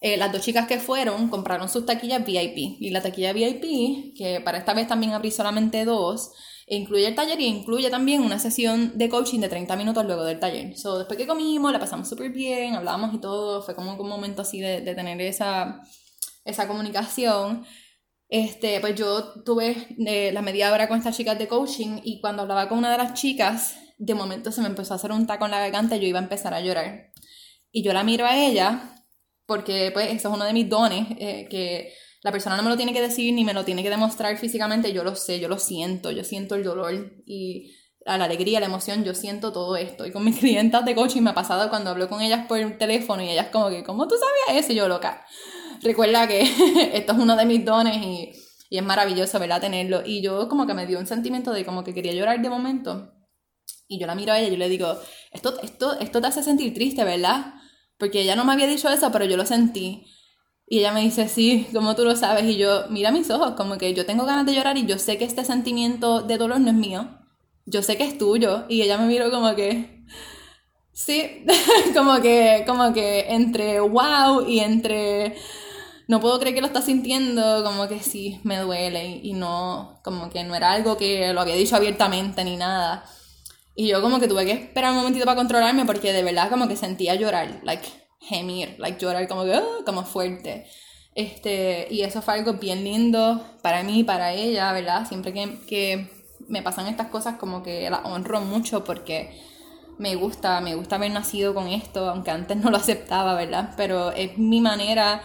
eh, 0.00 0.18
las 0.18 0.32
dos 0.32 0.42
chicas 0.42 0.66
que 0.66 0.78
fueron 0.78 1.28
compraron 1.28 1.68
sus 1.68 1.86
taquillas 1.86 2.26
VIP. 2.26 2.76
Y 2.80 2.90
la 2.90 3.00
taquilla 3.00 3.32
VIP, 3.32 4.14
que 4.16 4.42
para 4.44 4.58
esta 4.58 4.74
vez 4.74 4.86
también 4.86 5.12
abrí 5.12 5.30
solamente 5.30 5.84
dos, 5.84 6.32
incluye 6.66 7.06
el 7.06 7.14
taller 7.14 7.40
y 7.40 7.46
incluye 7.46 7.88
también 7.88 8.22
una 8.22 8.38
sesión 8.38 8.98
de 8.98 9.08
coaching 9.08 9.40
de 9.40 9.48
30 9.48 9.76
minutos 9.76 10.04
luego 10.04 10.24
del 10.24 10.40
taller. 10.40 10.76
So, 10.76 10.98
después 10.98 11.18
que 11.18 11.26
comimos, 11.26 11.72
la 11.72 11.78
pasamos 11.78 12.08
súper 12.08 12.30
bien, 12.30 12.74
hablábamos 12.74 13.14
y 13.14 13.18
todo, 13.18 13.62
fue 13.62 13.74
como 13.74 13.94
un 13.94 14.08
momento 14.08 14.42
así 14.42 14.60
de, 14.60 14.80
de 14.80 14.94
tener 14.94 15.20
esa, 15.22 15.80
esa 16.44 16.68
comunicación. 16.68 17.64
Este, 18.28 18.80
pues 18.80 18.94
yo 18.94 19.42
tuve 19.44 19.76
eh, 20.06 20.32
la 20.32 20.42
media 20.42 20.72
hora 20.72 20.88
con 20.88 20.98
estas 20.98 21.16
chicas 21.16 21.38
de 21.38 21.46
coaching 21.46 22.00
y 22.02 22.20
cuando 22.20 22.42
hablaba 22.42 22.68
con 22.68 22.78
una 22.78 22.90
de 22.90 22.98
las 22.98 23.14
chicas, 23.14 23.76
de 23.98 24.14
momento 24.14 24.50
se 24.50 24.60
me 24.60 24.68
empezó 24.68 24.94
a 24.94 24.96
hacer 24.96 25.12
un 25.12 25.26
taco 25.26 25.44
en 25.44 25.50
la 25.50 25.60
garganta 25.60 25.96
y 25.96 26.00
yo 26.00 26.08
iba 26.08 26.18
a 26.18 26.22
empezar 26.22 26.54
a 26.54 26.60
llorar. 26.60 27.12
Y 27.70 27.82
yo 27.82 27.92
la 27.92 28.04
miro 28.04 28.26
a 28.26 28.36
ella, 28.36 29.04
porque 29.46 29.90
pues 29.92 30.06
eso 30.06 30.28
es 30.28 30.34
uno 30.34 30.44
de 30.44 30.52
mis 30.52 30.68
dones, 30.68 31.06
eh, 31.18 31.46
que 31.50 31.92
la 32.22 32.32
persona 32.32 32.56
no 32.56 32.62
me 32.62 32.70
lo 32.70 32.76
tiene 32.76 32.92
que 32.94 33.02
decir 33.02 33.34
ni 33.34 33.44
me 33.44 33.52
lo 33.52 33.64
tiene 33.64 33.82
que 33.82 33.90
demostrar 33.90 34.36
físicamente, 34.38 34.92
yo 34.92 35.04
lo 35.04 35.14
sé, 35.14 35.40
yo 35.40 35.48
lo 35.48 35.58
siento, 35.58 36.10
yo 36.10 36.24
siento 36.24 36.54
el 36.54 36.64
dolor 36.64 37.22
y 37.26 37.74
la 38.06 38.14
alegría, 38.14 38.60
la 38.60 38.66
emoción, 38.66 39.04
yo 39.04 39.14
siento 39.14 39.52
todo 39.52 39.76
esto. 39.76 40.06
Y 40.06 40.12
con 40.12 40.24
mis 40.24 40.38
clientas 40.40 40.84
de 40.84 40.94
coaching 40.94 41.22
me 41.22 41.30
ha 41.30 41.34
pasado 41.34 41.68
cuando 41.68 41.90
hablo 41.90 42.08
con 42.08 42.22
ellas 42.22 42.46
por 42.46 42.58
teléfono 42.78 43.22
y 43.22 43.30
ellas 43.30 43.48
como 43.52 43.68
que, 43.68 43.84
¿cómo 43.84 44.08
tú 44.08 44.14
sabías 44.16 44.64
eso? 44.64 44.72
Yo 44.72 44.88
loca 44.88 45.24
recuerda 45.84 46.26
que 46.26 46.40
esto 46.94 47.12
es 47.12 47.18
uno 47.18 47.36
de 47.36 47.46
mis 47.46 47.64
dones 47.64 47.96
y, 48.02 48.32
es 48.70 48.82
maravilloso, 48.82 49.38
¿verdad? 49.38 49.60
Tenerlo. 49.60 50.02
Y 50.04 50.20
yo 50.20 50.48
como 50.48 50.66
que 50.66 50.74
me 50.74 50.84
dio 50.84 50.98
un 50.98 51.06
sentimiento 51.06 51.52
de 51.52 51.64
como 51.64 51.84
que 51.84 51.94
quería 51.94 52.12
llorar 52.12 52.42
de 52.42 52.50
momento. 52.50 53.12
Y 53.86 54.00
yo 54.00 54.08
la 54.08 54.16
miro 54.16 54.32
a 54.32 54.38
ella 54.40 54.48
y 54.48 54.50
yo 54.50 54.56
le 54.56 54.68
digo, 54.68 54.98
esto, 55.30 55.60
esto, 55.62 55.96
esto 56.00 56.20
te 56.20 56.26
hace 56.26 56.42
sentir 56.42 56.74
triste, 56.74 57.04
¿verdad? 57.04 57.54
Porque 57.98 58.22
ella 58.22 58.34
no 58.34 58.44
me 58.44 58.52
había 58.52 58.66
dicho 58.66 58.88
eso, 58.88 59.12
pero 59.12 59.26
yo 59.26 59.36
lo 59.36 59.46
sentí. 59.46 60.06
Y 60.66 60.80
ella 60.80 60.90
me 60.92 61.02
dice, 61.02 61.28
sí, 61.28 61.68
como 61.72 61.94
tú 61.94 62.04
lo 62.04 62.16
sabes. 62.16 62.46
Y 62.46 62.56
yo, 62.56 62.86
mira 62.90 63.12
mis 63.12 63.30
ojos, 63.30 63.52
como 63.52 63.78
que 63.78 63.94
yo 63.94 64.06
tengo 64.06 64.24
ganas 64.24 64.44
de 64.44 64.54
llorar 64.54 64.76
y 64.76 64.86
yo 64.86 64.98
sé 64.98 65.18
que 65.18 65.24
este 65.24 65.44
sentimiento 65.44 66.22
de 66.22 66.36
dolor 66.36 66.58
no 66.58 66.70
es 66.70 66.74
mío. 66.74 67.20
Yo 67.66 67.80
sé 67.82 67.96
que 67.96 68.04
es 68.04 68.18
tuyo. 68.18 68.64
Y 68.68 68.82
ella 68.82 68.98
me 68.98 69.06
miró 69.06 69.30
como 69.30 69.54
que, 69.54 70.04
sí, 70.92 71.46
como 71.94 72.20
que, 72.20 72.64
como 72.66 72.92
que 72.92 73.26
entre 73.28 73.78
wow 73.78 74.48
y 74.48 74.58
entre 74.58 75.36
no 76.06 76.20
puedo 76.20 76.38
creer 76.38 76.54
que 76.54 76.60
lo 76.60 76.66
está 76.66 76.82
sintiendo, 76.82 77.64
como 77.64 77.88
que 77.88 78.00
sí, 78.00 78.40
me 78.44 78.58
duele 78.58 79.20
y, 79.22 79.32
no, 79.32 80.00
como 80.02 80.30
que 80.30 80.44
no 80.44 80.54
era 80.54 80.72
algo 80.72 80.96
que 80.96 81.32
lo 81.32 81.40
había 81.40 81.54
dicho 81.54 81.76
abiertamente 81.76 82.44
ni 82.44 82.56
nada. 82.56 83.04
Y 83.74 83.88
yo 83.88 84.02
como 84.02 84.20
que 84.20 84.28
tuve 84.28 84.44
que 84.44 84.52
esperar 84.52 84.92
un 84.92 84.98
momentito 84.98 85.24
para 85.24 85.36
controlarme 85.36 85.84
porque 85.84 86.12
de 86.12 86.22
verdad 86.22 86.50
como 86.50 86.68
que 86.68 86.76
sentía 86.76 87.14
llorar, 87.14 87.60
like 87.64 87.88
gemir, 88.20 88.76
like 88.78 88.98
llorar 88.98 89.26
como 89.28 89.44
que, 89.44 89.54
ah, 89.54 89.64
como 89.84 90.04
fuerte. 90.04 90.66
Este, 91.14 91.86
y 91.90 92.02
eso 92.02 92.22
fue 92.22 92.34
algo 92.34 92.54
bien 92.54 92.84
lindo 92.84 93.42
para 93.62 93.82
mí 93.82 94.00
y 94.00 94.04
para 94.04 94.32
ella, 94.32 94.72
¿verdad? 94.72 95.08
Siempre 95.08 95.32
que, 95.32 95.60
que 95.66 96.10
me 96.48 96.62
pasan 96.62 96.86
estas 96.86 97.08
cosas 97.08 97.36
como 97.36 97.62
que 97.62 97.88
la 97.88 98.00
honro 98.00 98.40
mucho 98.40 98.84
porque 98.84 99.40
me 99.98 100.16
gusta, 100.16 100.60
me 100.60 100.74
gusta 100.74 100.96
haber 100.96 101.12
nacido 101.12 101.54
con 101.54 101.68
esto, 101.68 102.10
aunque 102.10 102.30
antes 102.30 102.56
no 102.56 102.70
lo 102.70 102.76
aceptaba, 102.76 103.34
¿verdad? 103.34 103.74
Pero 103.76 104.12
es 104.12 104.36
mi 104.38 104.60
manera 104.60 105.22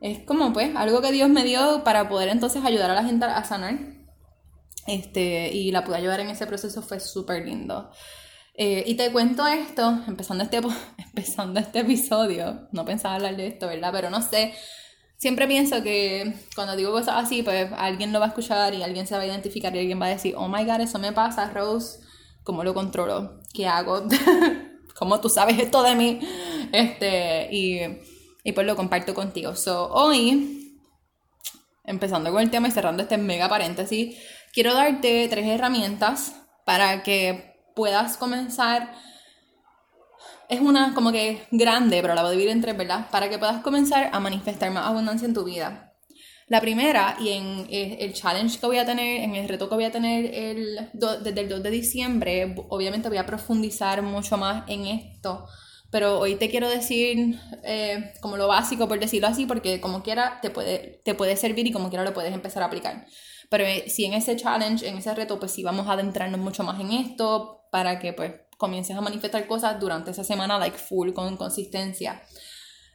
es 0.00 0.24
como 0.24 0.52
pues 0.52 0.74
algo 0.76 1.00
que 1.00 1.12
Dios 1.12 1.28
me 1.28 1.44
dio 1.44 1.82
para 1.84 2.08
poder 2.08 2.28
entonces 2.28 2.64
ayudar 2.64 2.90
a 2.90 2.94
la 2.94 3.04
gente 3.04 3.24
a 3.24 3.44
sanar. 3.44 3.78
Este, 4.86 5.52
y 5.52 5.72
la 5.72 5.84
pude 5.84 5.96
ayudar 5.96 6.20
en 6.20 6.30
ese 6.30 6.46
proceso, 6.46 6.82
fue 6.82 7.00
súper 7.00 7.44
lindo. 7.44 7.90
Eh, 8.54 8.84
y 8.86 8.94
te 8.94 9.10
cuento 9.12 9.46
esto, 9.46 10.00
empezando 10.06 10.44
este, 10.44 10.60
empezando 10.98 11.60
este 11.60 11.80
episodio, 11.80 12.68
no 12.72 12.84
pensaba 12.84 13.16
hablar 13.16 13.36
de 13.36 13.48
esto, 13.48 13.66
¿verdad? 13.66 13.90
Pero 13.92 14.10
no 14.10 14.22
sé, 14.22 14.54
siempre 15.16 15.46
pienso 15.46 15.82
que 15.82 16.34
cuando 16.54 16.76
digo 16.76 16.92
cosas 16.92 17.24
así, 17.24 17.42
pues 17.42 17.70
alguien 17.76 18.12
lo 18.12 18.20
va 18.20 18.26
a 18.26 18.28
escuchar 18.28 18.74
y 18.74 18.82
alguien 18.82 19.06
se 19.06 19.16
va 19.16 19.22
a 19.22 19.26
identificar 19.26 19.74
y 19.74 19.80
alguien 19.80 20.00
va 20.00 20.06
a 20.06 20.10
decir, 20.10 20.34
oh 20.36 20.48
my 20.48 20.64
god, 20.64 20.80
eso 20.80 20.98
me 20.98 21.12
pasa, 21.12 21.50
Rose, 21.50 22.00
¿cómo 22.44 22.64
lo 22.64 22.72
controlo? 22.74 23.40
¿Qué 23.52 23.66
hago? 23.66 24.06
¿Cómo 24.98 25.20
tú 25.20 25.28
sabes 25.28 25.58
esto 25.58 25.82
de 25.82 25.94
mí? 25.94 26.20
Este, 26.72 27.48
y 27.52 27.80
y 28.46 28.52
pues 28.52 28.64
lo 28.64 28.76
comparto 28.76 29.12
contigo. 29.12 29.56
So, 29.56 29.88
hoy, 29.92 30.80
empezando 31.82 32.30
con 32.30 32.40
el 32.40 32.48
tema 32.48 32.68
y 32.68 32.70
cerrando 32.70 33.02
este 33.02 33.18
mega 33.18 33.48
paréntesis, 33.48 34.16
quiero 34.52 34.72
darte 34.72 35.26
tres 35.28 35.46
herramientas 35.48 36.32
para 36.64 37.02
que 37.02 37.56
puedas 37.74 38.16
comenzar 38.16 38.94
es 40.48 40.60
una 40.60 40.94
como 40.94 41.10
que 41.10 41.42
grande, 41.50 42.00
pero 42.00 42.14
la 42.14 42.22
voy 42.22 42.28
a 42.28 42.32
dividir 42.34 42.52
en 42.52 42.60
tres, 42.60 42.76
¿verdad? 42.76 43.10
Para 43.10 43.28
que 43.28 43.36
puedas 43.36 43.62
comenzar 43.62 44.10
a 44.12 44.20
manifestar 44.20 44.70
más 44.70 44.86
abundancia 44.86 45.26
en 45.26 45.34
tu 45.34 45.42
vida. 45.42 45.94
La 46.46 46.60
primera, 46.60 47.16
y 47.18 47.30
en 47.30 47.66
eh, 47.68 47.98
el 47.98 48.12
challenge 48.14 48.60
que 48.60 48.66
voy 48.66 48.78
a 48.78 48.86
tener, 48.86 49.22
en 49.22 49.34
el 49.34 49.48
reto 49.48 49.68
que 49.68 49.74
voy 49.74 49.86
a 49.86 49.90
tener 49.90 50.32
el 50.32 50.88
desde 50.92 51.40
el 51.40 51.48
2 51.48 51.64
de 51.64 51.70
diciembre, 51.72 52.54
obviamente 52.68 53.08
voy 53.08 53.18
a 53.18 53.26
profundizar 53.26 54.02
mucho 54.02 54.36
más 54.36 54.62
en 54.68 54.86
esto. 54.86 55.48
Pero 55.90 56.18
hoy 56.18 56.34
te 56.34 56.50
quiero 56.50 56.68
decir 56.68 57.38
eh, 57.62 58.12
como 58.20 58.36
lo 58.36 58.48
básico, 58.48 58.88
por 58.88 58.98
decirlo 58.98 59.28
así, 59.28 59.46
porque 59.46 59.80
como 59.80 60.02
quiera 60.02 60.40
te 60.42 60.50
puede, 60.50 61.00
te 61.04 61.14
puede 61.14 61.36
servir 61.36 61.66
y 61.66 61.72
como 61.72 61.88
quiera 61.88 62.04
lo 62.04 62.12
puedes 62.12 62.34
empezar 62.34 62.62
a 62.62 62.66
aplicar. 62.66 63.06
Pero 63.48 63.64
eh, 63.64 63.84
si 63.88 64.04
en 64.04 64.14
ese 64.14 64.36
challenge, 64.36 64.86
en 64.86 64.98
ese 64.98 65.14
reto, 65.14 65.38
pues 65.38 65.52
sí 65.52 65.62
vamos 65.62 65.86
a 65.88 65.92
adentrarnos 65.92 66.40
mucho 66.40 66.64
más 66.64 66.80
en 66.80 66.90
esto 66.92 67.62
para 67.70 67.98
que 67.98 68.12
pues 68.12 68.32
comiences 68.56 68.96
a 68.96 69.00
manifestar 69.00 69.46
cosas 69.46 69.78
durante 69.78 70.10
esa 70.10 70.24
semana, 70.24 70.58
like 70.58 70.78
full, 70.78 71.12
con 71.12 71.36
consistencia. 71.36 72.22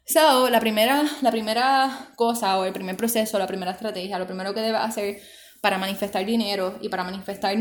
So, 0.06 0.50
la 0.50 0.60
primera, 0.60 1.04
la 1.22 1.32
primera 1.32 2.12
cosa 2.16 2.58
o 2.60 2.66
el 2.66 2.74
primer 2.74 2.98
proceso, 2.98 3.38
la 3.40 3.48
primera 3.48 3.72
estrategia, 3.72 4.20
lo 4.20 4.26
primero 4.26 4.54
que 4.54 4.62
debes 4.62 4.82
hacer 4.82 5.22
para 5.62 5.78
manifestar 5.78 6.26
dinero 6.26 6.78
y 6.82 6.90
para 6.90 7.04
manifestar 7.04 7.56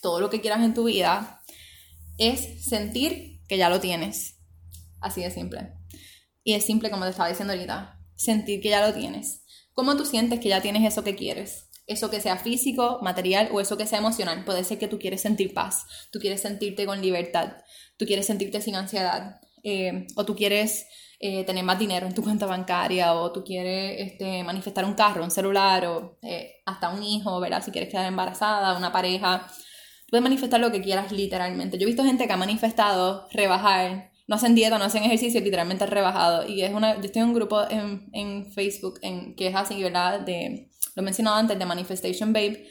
todo 0.00 0.20
lo 0.20 0.30
que 0.30 0.40
quieras 0.40 0.62
en 0.62 0.74
tu 0.74 0.84
vida 0.84 1.42
es 2.18 2.64
sentir 2.64 3.33
que 3.48 3.58
ya 3.58 3.68
lo 3.68 3.80
tienes. 3.80 4.38
Así 5.00 5.22
de 5.22 5.30
simple. 5.30 5.72
Y 6.42 6.54
es 6.54 6.64
simple 6.64 6.90
como 6.90 7.04
te 7.04 7.10
estaba 7.10 7.28
diciendo 7.28 7.52
ahorita. 7.52 7.98
Sentir 8.16 8.60
que 8.60 8.70
ya 8.70 8.86
lo 8.86 8.94
tienes. 8.94 9.44
¿Cómo 9.72 9.96
tú 9.96 10.04
sientes 10.04 10.40
que 10.40 10.48
ya 10.48 10.60
tienes 10.60 10.84
eso 10.84 11.02
que 11.02 11.16
quieres? 11.16 11.68
Eso 11.86 12.10
que 12.10 12.20
sea 12.20 12.36
físico, 12.36 13.00
material 13.02 13.50
o 13.52 13.60
eso 13.60 13.76
que 13.76 13.86
sea 13.86 13.98
emocional. 13.98 14.44
Puede 14.44 14.64
ser 14.64 14.78
que 14.78 14.88
tú 14.88 14.98
quieres 14.98 15.20
sentir 15.20 15.52
paz, 15.52 15.84
tú 16.12 16.18
quieres 16.18 16.40
sentirte 16.40 16.86
con 16.86 17.02
libertad, 17.02 17.56
tú 17.98 18.06
quieres 18.06 18.26
sentirte 18.26 18.60
sin 18.60 18.76
ansiedad, 18.76 19.40
eh, 19.62 20.06
o 20.16 20.24
tú 20.24 20.36
quieres 20.36 20.86
eh, 21.18 21.44
tener 21.44 21.64
más 21.64 21.78
dinero 21.78 22.06
en 22.06 22.14
tu 22.14 22.22
cuenta 22.24 22.46
bancaria, 22.46 23.14
o 23.14 23.32
tú 23.32 23.42
quieres 23.44 23.96
este, 23.98 24.44
manifestar 24.44 24.84
un 24.84 24.94
carro, 24.94 25.24
un 25.24 25.30
celular, 25.30 25.86
o 25.86 26.18
eh, 26.22 26.62
hasta 26.64 26.90
un 26.90 27.02
hijo, 27.02 27.40
¿verdad? 27.40 27.62
Si 27.64 27.70
quieres 27.70 27.90
quedar 27.90 28.06
embarazada, 28.06 28.76
una 28.78 28.92
pareja. 28.92 29.46
Puedes 30.14 30.22
manifestar 30.22 30.60
lo 30.60 30.70
que 30.70 30.80
quieras 30.80 31.10
literalmente. 31.10 31.76
Yo 31.76 31.82
he 31.82 31.86
visto 31.86 32.04
gente 32.04 32.28
que 32.28 32.32
ha 32.32 32.36
manifestado 32.36 33.26
rebajar, 33.32 34.12
no 34.28 34.36
hacen 34.36 34.54
dieta, 34.54 34.78
no 34.78 34.84
hacen 34.84 35.02
ejercicio, 35.02 35.40
literalmente 35.40 35.86
rebajado. 35.86 36.46
Y 36.46 36.62
es 36.62 36.72
una, 36.72 36.94
yo 36.94 37.02
estoy 37.02 37.22
en 37.22 37.28
un 37.30 37.34
grupo 37.34 37.68
en, 37.68 38.10
en 38.12 38.52
Facebook 38.52 39.00
en, 39.02 39.34
que 39.34 39.48
es 39.48 39.56
así, 39.56 39.82
¿verdad? 39.82 40.20
De 40.20 40.70
lo 40.94 41.02
he 41.02 41.04
mencionado 41.04 41.34
antes, 41.34 41.58
de 41.58 41.66
Manifestation 41.66 42.32
Babe, 42.32 42.64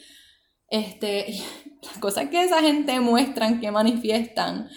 este, 0.70 1.38
las 1.82 1.98
cosas 1.98 2.30
que 2.30 2.44
esa 2.44 2.62
gente 2.62 2.98
muestran, 3.00 3.60
que 3.60 3.70
manifiestan, 3.70 4.70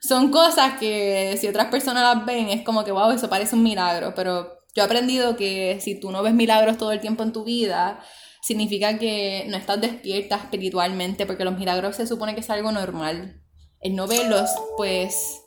son 0.00 0.30
cosas 0.30 0.78
que 0.80 1.36
si 1.38 1.46
otras 1.46 1.66
personas 1.66 2.16
las 2.16 2.24
ven, 2.24 2.48
es 2.48 2.62
como 2.62 2.84
que, 2.84 2.92
wow, 2.92 3.10
eso 3.10 3.28
parece 3.28 3.54
un 3.54 3.62
milagro, 3.62 4.14
pero 4.14 4.60
yo 4.74 4.82
he 4.82 4.86
aprendido 4.86 5.36
que 5.36 5.78
si 5.82 6.00
tú 6.00 6.10
no 6.10 6.22
ves 6.22 6.32
milagros 6.32 6.78
todo 6.78 6.92
el 6.92 7.00
tiempo 7.00 7.22
en 7.22 7.34
tu 7.34 7.44
vida, 7.44 8.00
significa 8.44 8.98
que 8.98 9.46
no 9.48 9.56
estás 9.56 9.80
despierta 9.80 10.36
espiritualmente, 10.36 11.24
porque 11.24 11.44
los 11.44 11.58
milagros 11.58 11.96
se 11.96 12.06
supone 12.06 12.34
que 12.34 12.40
es 12.40 12.50
algo 12.50 12.72
normal. 12.72 13.40
El 13.80 13.96
no 13.96 14.06
verlos, 14.06 14.50
pues, 14.76 15.40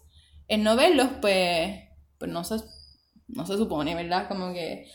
el 0.48 0.64
no 0.64 0.76
verlos, 0.76 1.10
pues, 1.22 1.80
pues 2.18 2.32
no 2.32 2.44
se, 2.44 2.56
no 3.28 3.46
se 3.46 3.56
supone, 3.56 3.94
¿verdad? 3.94 4.28
Como 4.28 4.52
que 4.52 4.88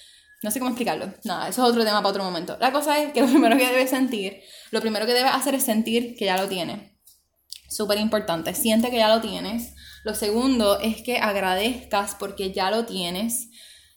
no 0.43 0.51
sé 0.51 0.59
cómo 0.59 0.71
explicarlo. 0.71 1.15
Nada, 1.23 1.49
eso 1.49 1.63
es 1.63 1.71
otro 1.71 1.85
tema 1.85 1.99
para 1.99 2.09
otro 2.09 2.25
momento. 2.25 2.57
La 2.61 2.73
cosa 2.73 3.01
es 3.01 3.13
que 3.13 3.21
lo 3.21 3.29
primero 3.31 3.57
que 3.57 3.69
debes 3.69 3.91
sentir, 3.91 4.41
lo 4.73 4.81
primero 4.81 5.07
que 5.07 5.13
debes 5.13 5.33
hacer 5.33 5.55
es 5.55 5.63
sentir 5.63 6.17
que 6.17 6.25
ya 6.25 6.37
lo 6.37 6.49
tienes. 6.49 6.91
Súper 7.69 7.99
importante, 7.99 8.53
siente 8.55 8.91
que 8.91 8.97
ya 8.97 9.15
lo 9.15 9.21
tienes. 9.21 9.75
Lo 10.03 10.15
segundo 10.15 10.81
es 10.81 11.03
que 11.03 11.19
agradezcas 11.19 12.17
porque 12.19 12.53
ya 12.53 12.73
lo 12.73 12.85
tienes 12.85 13.49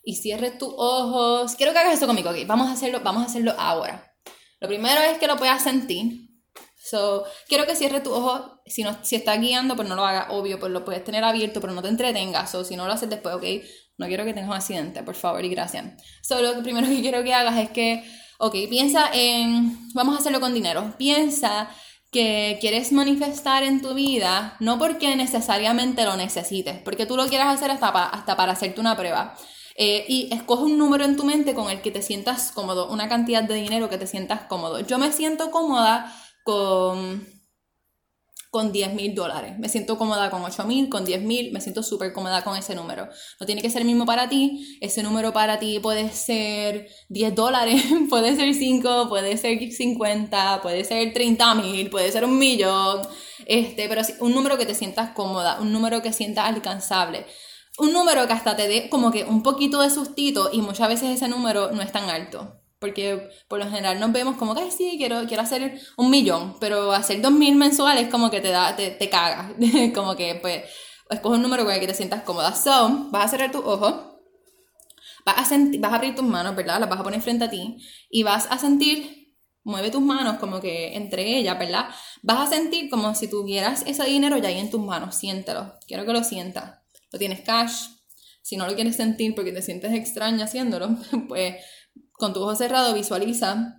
y 0.05 0.15
cierres 0.17 0.57
tus 0.57 0.73
ojos. 0.77 1.55
Quiero 1.55 1.73
que 1.73 1.79
hagas 1.79 1.95
eso 1.95 2.07
conmigo, 2.07 2.29
ok. 2.29 2.45
Vamos 2.47 2.69
a 2.69 2.73
hacerlo, 2.73 3.01
vamos 3.03 3.23
a 3.23 3.25
hacerlo 3.25 3.53
ahora. 3.57 4.13
Lo 4.61 4.67
primero 4.67 5.01
es 5.01 5.17
que 5.17 5.27
lo 5.27 5.35
puedas 5.37 5.63
sentir. 5.63 6.29
So, 6.77 7.25
quiero 7.47 7.65
que 7.65 7.75
cierres 7.75 8.03
tus 8.03 8.13
ojos. 8.13 8.59
Si, 8.65 8.83
no, 8.83 8.97
si 9.03 9.15
estás 9.15 9.41
guiando, 9.41 9.75
pues 9.75 9.89
no 9.89 9.95
lo 9.95 10.05
hagas, 10.05 10.27
obvio, 10.29 10.59
pues 10.59 10.71
lo 10.71 10.85
puedes 10.85 11.03
tener 11.03 11.23
abierto, 11.23 11.59
pero 11.59 11.73
no 11.73 11.81
te 11.81 11.89
entretengas. 11.89 12.53
O 12.55 12.63
si 12.63 12.75
no 12.75 12.85
lo 12.85 12.93
haces 12.93 13.09
después, 13.09 13.35
ok 13.35 13.43
no 13.97 14.07
quiero 14.07 14.25
que 14.25 14.33
tengas 14.33 14.49
un 14.49 14.55
accidente, 14.55 15.03
por 15.03 15.15
favor 15.15 15.43
y 15.43 15.49
gracias. 15.49 15.85
Solo 16.21 16.53
lo 16.53 16.63
primero 16.63 16.87
que 16.89 17.01
quiero 17.01 17.23
que 17.23 17.33
hagas 17.33 17.57
es 17.57 17.69
que, 17.69 18.03
ok, 18.37 18.55
piensa 18.69 19.09
en, 19.13 19.93
vamos 19.93 20.15
a 20.15 20.19
hacerlo 20.19 20.39
con 20.39 20.53
dinero, 20.53 20.93
piensa 20.97 21.69
que 22.11 22.57
quieres 22.61 22.91
manifestar 22.91 23.63
en 23.63 23.81
tu 23.81 23.93
vida, 23.93 24.55
no 24.59 24.77
porque 24.79 25.15
necesariamente 25.15 26.05
lo 26.05 26.15
necesites, 26.15 26.79
porque 26.81 27.05
tú 27.05 27.17
lo 27.17 27.27
quieras 27.27 27.53
hacer 27.53 27.71
hasta, 27.71 27.89
hasta 27.89 28.37
para 28.37 28.53
hacerte 28.53 28.79
una 28.79 28.95
prueba. 28.95 29.35
Eh, 29.75 30.05
y 30.07 30.33
escoge 30.33 30.63
un 30.63 30.77
número 30.77 31.03
en 31.03 31.17
tu 31.17 31.25
mente 31.25 31.53
con 31.53 31.69
el 31.69 31.81
que 31.81 31.91
te 31.91 32.01
sientas 32.01 32.51
cómodo, 32.53 32.89
una 32.89 33.09
cantidad 33.09 33.43
de 33.43 33.55
dinero 33.55 33.89
que 33.89 33.97
te 33.97 34.07
sientas 34.07 34.43
cómodo. 34.43 34.79
Yo 34.79 34.97
me 34.97 35.11
siento 35.11 35.51
cómoda 35.51 36.13
con 36.43 37.35
con 38.55 38.71
10 38.71 38.93
mil 38.93 39.13
dólares. 39.13 39.59
Me 39.59 39.67
siento 39.67 39.97
cómoda 39.97 40.31
con 40.31 40.41
8 40.41 40.63
mil, 40.63 40.87
con 40.87 41.03
10 41.03 41.23
mil, 41.23 41.51
me 41.51 41.59
siento 41.59 41.83
súper 41.83 42.13
cómoda 42.13 42.41
con 42.41 42.55
ese 42.55 42.73
número. 42.73 43.09
No 43.37 43.45
tiene 43.45 43.61
que 43.61 43.69
ser 43.69 43.81
el 43.81 43.85
mismo 43.85 44.05
para 44.05 44.29
ti, 44.29 44.77
ese 44.79 45.03
número 45.03 45.33
para 45.33 45.59
ti 45.59 45.79
puede 45.79 46.09
ser 46.13 46.87
10 47.09 47.35
dólares, 47.35 47.83
puede 48.09 48.33
ser 48.37 48.53
5, 48.53 49.09
puede 49.09 49.35
ser 49.35 49.59
50, 49.73 50.61
puede 50.61 50.85
ser 50.85 51.13
30 51.13 51.55
mil, 51.55 51.89
puede 51.89 52.09
ser 52.13 52.23
un 52.23 52.37
millón, 52.37 53.01
este, 53.45 53.89
pero 53.89 54.03
un 54.21 54.33
número 54.33 54.57
que 54.57 54.65
te 54.65 54.73
sientas 54.73 55.09
cómoda, 55.09 55.59
un 55.59 55.73
número 55.73 56.01
que 56.01 56.13
sientas 56.13 56.47
alcanzable. 56.47 57.25
Un 57.77 57.91
número 57.93 58.25
que 58.27 58.33
hasta 58.33 58.55
te 58.55 58.67
dé 58.67 58.89
como 58.89 59.11
que 59.11 59.23
un 59.23 59.43
poquito 59.43 59.81
de 59.81 59.89
sustito 59.89 60.49
y 60.53 60.61
muchas 60.61 60.87
veces 60.87 61.09
ese 61.09 61.27
número 61.27 61.71
no 61.71 61.81
es 61.81 61.91
tan 61.91 62.09
alto. 62.09 62.61
Porque 62.79 63.29
por 63.47 63.59
lo 63.59 63.65
general 63.65 63.99
nos 63.99 64.11
vemos 64.11 64.37
como 64.37 64.53
que, 64.53 64.69
sí, 64.71 64.95
quiero, 64.97 65.25
quiero 65.27 65.43
hacer 65.43 65.79
un 65.97 66.09
millón, 66.09 66.55
pero 66.59 66.91
hacer 66.91 67.21
dos 67.21 67.31
mil 67.31 67.55
mensuales 67.55 68.09
como 68.09 68.29
que 68.29 68.41
te 68.41 68.49
da, 68.49 68.75
te, 68.75 68.91
te 68.91 69.09
caga. 69.09 69.53
como 69.93 70.15
que, 70.15 70.35
pues, 70.35 70.63
escoge 71.09 71.35
un 71.35 71.41
número 71.41 71.63
con 71.63 71.73
el 71.73 71.79
que 71.79 71.87
te 71.87 71.93
sientas 71.93 72.23
cómoda. 72.23 72.53
So, 72.55 73.07
vas 73.11 73.25
a 73.25 73.27
cerrar 73.29 73.51
tus 73.51 73.63
ojos, 73.63 73.93
vas 75.25 75.37
a, 75.37 75.45
sentir, 75.45 75.79
vas 75.81 75.91
a 75.91 75.95
abrir 75.95 76.15
tus 76.15 76.25
manos, 76.25 76.55
¿verdad? 76.55 76.79
Las 76.79 76.89
vas 76.89 76.99
a 76.99 77.03
poner 77.03 77.21
frente 77.21 77.45
a 77.45 77.49
ti 77.49 77.77
y 78.09 78.23
vas 78.23 78.47
a 78.49 78.57
sentir, 78.57 79.35
mueve 79.63 79.89
tus 79.91 80.01
manos 80.01 80.37
como 80.37 80.61
que 80.61 80.95
entre 80.95 81.37
ellas, 81.37 81.57
¿verdad? 81.57 81.89
Vas 82.21 82.47
a 82.47 82.55
sentir 82.55 82.89
como 82.89 83.15
si 83.15 83.27
tuvieras 83.29 83.83
ese 83.87 84.03
dinero 84.05 84.37
ya 84.37 84.49
ahí 84.49 84.59
en 84.59 84.69
tus 84.69 84.81
manos, 84.81 85.15
siéntelo. 85.15 85.73
Quiero 85.87 86.05
que 86.05 86.13
lo 86.13 86.23
sientas. 86.23 86.84
Tienes 87.17 87.41
cash. 87.41 87.89
Si 88.41 88.57
no 88.57 88.67
lo 88.67 88.75
quieres 88.75 88.95
sentir 88.95 89.33
porque 89.35 89.51
te 89.51 89.61
sientes 89.61 89.93
extraña 89.93 90.45
haciéndolo, 90.45 90.97
pues 91.27 91.55
con 92.13 92.33
tu 92.33 92.41
ojo 92.41 92.55
cerrado 92.55 92.93
visualiza, 92.93 93.77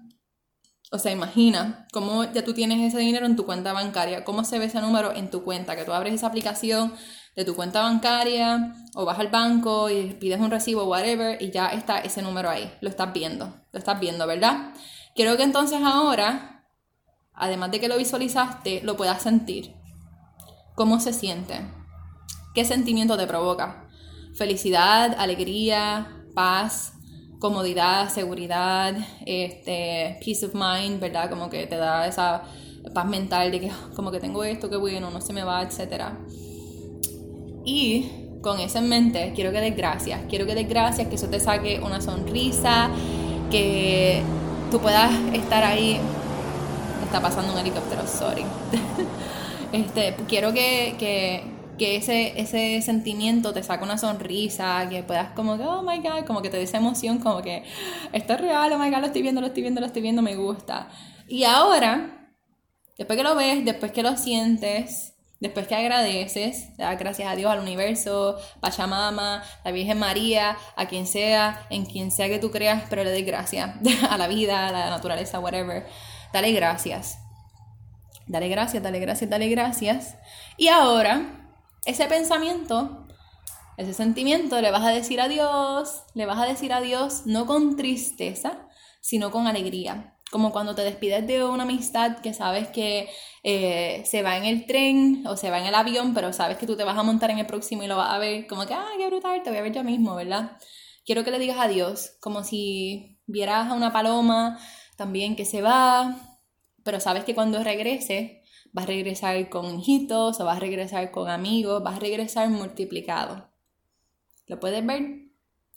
o 0.92 0.98
sea, 0.98 1.10
imagina 1.12 1.86
cómo 1.92 2.24
ya 2.24 2.44
tú 2.44 2.54
tienes 2.54 2.80
ese 2.80 2.98
dinero 3.00 3.26
en 3.26 3.36
tu 3.36 3.44
cuenta 3.44 3.72
bancaria, 3.72 4.24
cómo 4.24 4.44
se 4.44 4.58
ve 4.58 4.66
ese 4.66 4.80
número 4.80 5.12
en 5.12 5.30
tu 5.30 5.42
cuenta, 5.42 5.74
que 5.76 5.84
tú 5.84 5.92
abres 5.92 6.14
esa 6.14 6.28
aplicación 6.28 6.94
de 7.34 7.44
tu 7.44 7.54
cuenta 7.54 7.82
bancaria 7.82 8.72
o 8.94 9.04
vas 9.04 9.18
al 9.18 9.28
banco 9.28 9.90
y 9.90 10.14
pides 10.14 10.40
un 10.40 10.50
recibo, 10.50 10.84
whatever, 10.84 11.40
y 11.42 11.50
ya 11.50 11.68
está 11.68 11.98
ese 11.98 12.22
número 12.22 12.48
ahí, 12.48 12.72
lo 12.80 12.88
estás 12.88 13.12
viendo, 13.12 13.52
lo 13.72 13.78
estás 13.78 13.98
viendo, 13.98 14.26
¿verdad? 14.26 14.72
Quiero 15.14 15.36
que 15.36 15.42
entonces 15.42 15.80
ahora, 15.82 16.66
además 17.32 17.70
de 17.72 17.80
que 17.80 17.88
lo 17.88 17.98
visualizaste, 17.98 18.82
lo 18.82 18.96
puedas 18.96 19.22
sentir. 19.22 19.74
¿Cómo 20.76 21.00
se 21.00 21.12
siente? 21.12 21.62
¿Qué 22.56 22.64
sentimiento 22.64 23.18
te 23.18 23.26
provoca? 23.26 23.84
Felicidad, 24.34 25.14
alegría, 25.18 26.24
paz, 26.34 26.94
comodidad, 27.38 28.08
seguridad, 28.08 28.96
este, 29.26 30.18
peace 30.24 30.46
of 30.46 30.54
mind, 30.54 30.98
¿verdad? 30.98 31.28
Como 31.28 31.50
que 31.50 31.66
te 31.66 31.76
da 31.76 32.06
esa 32.06 32.44
paz 32.94 33.04
mental 33.04 33.52
de 33.52 33.60
que 33.60 33.70
como 33.94 34.10
que 34.10 34.20
tengo 34.20 34.42
esto, 34.42 34.70
que 34.70 34.78
bueno, 34.78 35.10
no 35.10 35.20
se 35.20 35.34
me 35.34 35.44
va, 35.44 35.64
etc. 35.64 36.04
Y 37.66 38.10
con 38.40 38.58
eso 38.58 38.78
en 38.78 38.88
mente, 38.88 39.32
quiero 39.34 39.52
que 39.52 39.60
des 39.60 39.76
gracias, 39.76 40.22
quiero 40.26 40.46
que 40.46 40.54
des 40.54 40.66
gracias, 40.66 41.08
que 41.08 41.16
eso 41.16 41.28
te 41.28 41.40
saque 41.40 41.80
una 41.80 42.00
sonrisa, 42.00 42.88
que 43.50 44.22
tú 44.70 44.80
puedas 44.80 45.12
estar 45.34 45.62
ahí. 45.62 46.00
Está 47.04 47.20
pasando 47.20 47.52
un 47.52 47.58
helicóptero, 47.58 48.06
sorry. 48.06 48.46
este, 49.72 50.16
quiero 50.26 50.54
que, 50.54 50.96
que 50.98 51.55
que 51.76 51.96
ese, 51.96 52.40
ese 52.40 52.80
sentimiento 52.82 53.52
te 53.52 53.62
saca 53.62 53.84
una 53.84 53.98
sonrisa, 53.98 54.88
que 54.88 55.02
puedas 55.02 55.30
como 55.30 55.56
que, 55.56 55.64
oh 55.64 55.82
my 55.82 55.98
god, 55.98 56.24
como 56.26 56.42
que 56.42 56.50
te 56.50 56.56
dé 56.56 56.64
esa 56.64 56.78
emoción, 56.78 57.18
como 57.18 57.42
que 57.42 57.64
esto 58.12 58.34
es 58.34 58.40
real, 58.40 58.72
oh 58.72 58.78
my 58.78 58.90
god, 58.90 59.00
lo 59.00 59.06
estoy 59.06 59.22
viendo, 59.22 59.40
lo 59.40 59.48
estoy 59.48 59.62
viendo, 59.62 59.80
lo 59.80 59.86
estoy 59.86 60.02
viendo, 60.02 60.22
me 60.22 60.36
gusta. 60.36 60.88
Y 61.28 61.44
ahora, 61.44 62.30
después 62.96 63.16
que 63.16 63.22
lo 63.22 63.34
ves, 63.34 63.64
después 63.64 63.92
que 63.92 64.02
lo 64.02 64.16
sientes, 64.16 65.14
después 65.40 65.66
que 65.66 65.74
agradeces, 65.74 66.76
das 66.76 66.98
gracias 66.98 67.30
a 67.30 67.36
Dios, 67.36 67.50
al 67.50 67.60
universo, 67.60 68.38
Pachamama, 68.60 69.42
la 69.64 69.70
Virgen 69.70 69.98
María, 69.98 70.56
a 70.76 70.86
quien 70.86 71.06
sea, 71.06 71.66
en 71.70 71.84
quien 71.84 72.10
sea 72.10 72.28
que 72.28 72.38
tú 72.38 72.50
creas, 72.50 72.84
pero 72.88 73.04
le 73.04 73.10
des 73.10 73.26
gracias 73.26 73.76
a 74.10 74.16
la 74.16 74.28
vida, 74.28 74.68
a 74.68 74.72
la 74.72 74.90
naturaleza, 74.90 75.40
whatever. 75.40 75.86
Dale 76.32 76.52
gracias. 76.52 77.18
Dale 78.26 78.48
gracias, 78.48 78.82
dale 78.82 78.98
gracias, 78.98 79.30
dale 79.30 79.48
gracias. 79.48 80.16
Y 80.56 80.68
ahora 80.68 81.45
ese 81.86 82.06
pensamiento, 82.06 83.06
ese 83.76 83.94
sentimiento, 83.94 84.60
le 84.60 84.70
vas 84.70 84.84
a 84.84 84.90
decir 84.90 85.20
adiós, 85.20 86.02
le 86.14 86.26
vas 86.26 86.38
a 86.38 86.46
decir 86.46 86.72
adiós 86.72 87.22
no 87.26 87.46
con 87.46 87.76
tristeza, 87.76 88.68
sino 89.00 89.30
con 89.30 89.46
alegría. 89.46 90.14
Como 90.32 90.50
cuando 90.50 90.74
te 90.74 90.82
despides 90.82 91.26
de 91.26 91.44
una 91.44 91.62
amistad 91.62 92.18
que 92.18 92.34
sabes 92.34 92.68
que 92.68 93.08
eh, 93.44 94.02
se 94.04 94.22
va 94.22 94.36
en 94.36 94.44
el 94.44 94.66
tren 94.66 95.24
o 95.28 95.36
se 95.36 95.50
va 95.50 95.60
en 95.60 95.66
el 95.66 95.74
avión, 95.76 96.12
pero 96.12 96.32
sabes 96.32 96.58
que 96.58 96.66
tú 96.66 96.76
te 96.76 96.82
vas 96.82 96.98
a 96.98 97.04
montar 97.04 97.30
en 97.30 97.38
el 97.38 97.46
próximo 97.46 97.84
y 97.84 97.86
lo 97.86 97.96
vas 97.96 98.12
a 98.12 98.18
ver, 98.18 98.48
como 98.48 98.66
que, 98.66 98.74
ah, 98.74 98.88
qué 98.98 99.06
brutal, 99.06 99.42
te 99.44 99.50
voy 99.50 99.60
a 99.60 99.62
ver 99.62 99.72
yo 99.72 99.84
mismo, 99.84 100.16
¿verdad? 100.16 100.58
Quiero 101.04 101.22
que 101.22 101.30
le 101.30 101.38
digas 101.38 101.58
adiós, 101.60 102.16
como 102.20 102.42
si 102.42 103.20
vieras 103.26 103.70
a 103.70 103.74
una 103.74 103.92
paloma 103.92 104.58
también 104.96 105.36
que 105.36 105.44
se 105.44 105.62
va, 105.62 106.16
pero 106.82 106.98
sabes 106.98 107.22
que 107.22 107.34
cuando 107.36 107.62
regrese, 107.62 108.42
vas 108.76 108.84
a 108.84 108.88
regresar 108.88 109.48
con 109.48 109.80
hijitos 109.80 110.38
o 110.38 110.44
vas 110.44 110.58
a 110.58 110.60
regresar 110.60 111.10
con 111.10 111.30
amigos, 111.30 111.82
vas 111.82 111.96
a 111.96 112.00
regresar 112.00 112.50
multiplicado. 112.50 113.50
¿Lo 114.46 114.60
puedes 114.60 114.84
ver? 114.84 115.30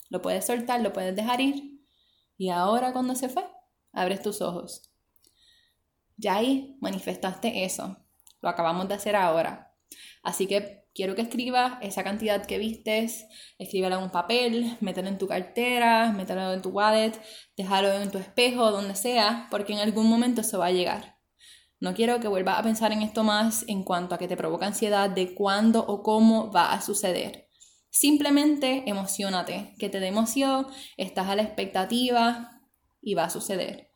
¿Lo 0.09 0.21
puedes 0.21 0.45
soltar? 0.45 0.81
¿Lo 0.81 0.91
puedes 0.91 1.15
dejar 1.15 1.39
ir? 1.39 1.79
Y 2.37 2.49
ahora 2.49 2.91
cuando 2.91 3.15
se 3.15 3.29
fue, 3.29 3.45
abres 3.93 4.21
tus 4.21 4.41
ojos. 4.41 4.91
Ya 6.17 6.35
ahí 6.35 6.75
manifestaste 6.81 7.63
eso. 7.63 7.95
Lo 8.41 8.49
acabamos 8.49 8.89
de 8.89 8.95
hacer 8.95 9.15
ahora. 9.15 9.73
Así 10.21 10.45
que 10.45 10.83
quiero 10.93 11.15
que 11.15 11.21
escribas 11.21 11.77
esa 11.81 12.03
cantidad 12.03 12.45
que 12.45 12.57
vistes, 12.57 13.27
escríbela 13.59 13.95
en 13.95 14.03
un 14.03 14.11
papel, 14.11 14.75
mételo 14.81 15.07
en 15.07 15.17
tu 15.17 15.25
cartera, 15.25 16.11
mételo 16.11 16.51
en 16.51 16.61
tu 16.61 16.71
wallet, 16.71 17.13
déjalo 17.55 17.93
en 17.93 18.11
tu 18.11 18.17
espejo, 18.17 18.71
donde 18.71 18.95
sea, 18.95 19.47
porque 19.49 19.71
en 19.71 19.79
algún 19.79 20.09
momento 20.09 20.41
eso 20.41 20.59
va 20.59 20.65
a 20.65 20.71
llegar. 20.71 21.18
No 21.79 21.93
quiero 21.93 22.19
que 22.19 22.27
vuelvas 22.27 22.59
a 22.59 22.63
pensar 22.63 22.91
en 22.91 23.01
esto 23.01 23.23
más 23.23 23.63
en 23.67 23.83
cuanto 23.83 24.15
a 24.15 24.17
que 24.17 24.27
te 24.27 24.35
provoca 24.35 24.67
ansiedad 24.67 25.09
de 25.09 25.33
cuándo 25.33 25.85
o 25.85 26.03
cómo 26.03 26.51
va 26.51 26.73
a 26.73 26.81
suceder. 26.81 27.47
Simplemente 27.89 28.83
emocionate, 28.85 29.73
que 29.79 29.89
te 29.89 29.99
dé 29.99 30.07
emoción, 30.07 30.67
estás 30.97 31.27
a 31.27 31.35
la 31.35 31.43
expectativa 31.43 32.61
y 33.01 33.13
va 33.13 33.25
a 33.25 33.29
suceder. 33.29 33.91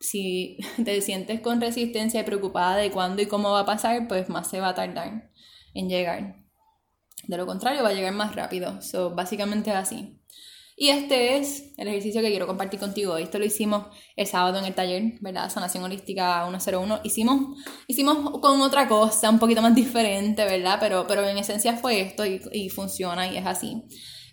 Si 0.00 0.58
te 0.84 1.00
sientes 1.02 1.40
con 1.40 1.60
resistencia 1.60 2.20
y 2.20 2.24
preocupada 2.24 2.76
de 2.76 2.90
cuándo 2.90 3.22
y 3.22 3.26
cómo 3.26 3.50
va 3.50 3.60
a 3.60 3.66
pasar, 3.66 4.06
pues 4.08 4.28
más 4.28 4.48
se 4.48 4.60
va 4.60 4.68
a 4.68 4.74
tardar 4.74 5.30
en 5.74 5.88
llegar. 5.88 6.44
De 7.26 7.36
lo 7.36 7.46
contrario, 7.46 7.82
va 7.82 7.88
a 7.88 7.94
llegar 7.94 8.12
más 8.12 8.34
rápido. 8.36 8.80
So, 8.82 9.14
básicamente 9.14 9.70
así. 9.70 10.20
Y 10.76 10.88
este 10.88 11.36
es 11.36 11.72
el 11.76 11.86
ejercicio 11.86 12.20
que 12.20 12.30
quiero 12.30 12.48
compartir 12.48 12.80
contigo. 12.80 13.16
Esto 13.16 13.38
lo 13.38 13.44
hicimos 13.44 13.86
el 14.16 14.26
sábado 14.26 14.58
en 14.58 14.64
el 14.64 14.74
taller, 14.74 15.14
¿verdad? 15.20 15.48
Sanación 15.48 15.84
Holística 15.84 16.44
101. 16.48 17.00
Hicimos, 17.04 17.58
hicimos 17.86 18.40
con 18.40 18.60
otra 18.60 18.88
cosa, 18.88 19.30
un 19.30 19.38
poquito 19.38 19.62
más 19.62 19.74
diferente, 19.74 20.44
¿verdad? 20.44 20.78
Pero, 20.80 21.06
pero 21.06 21.26
en 21.28 21.38
esencia 21.38 21.76
fue 21.76 22.00
esto 22.00 22.26
y, 22.26 22.40
y 22.50 22.70
funciona 22.70 23.32
y 23.32 23.36
es 23.36 23.46
así. 23.46 23.84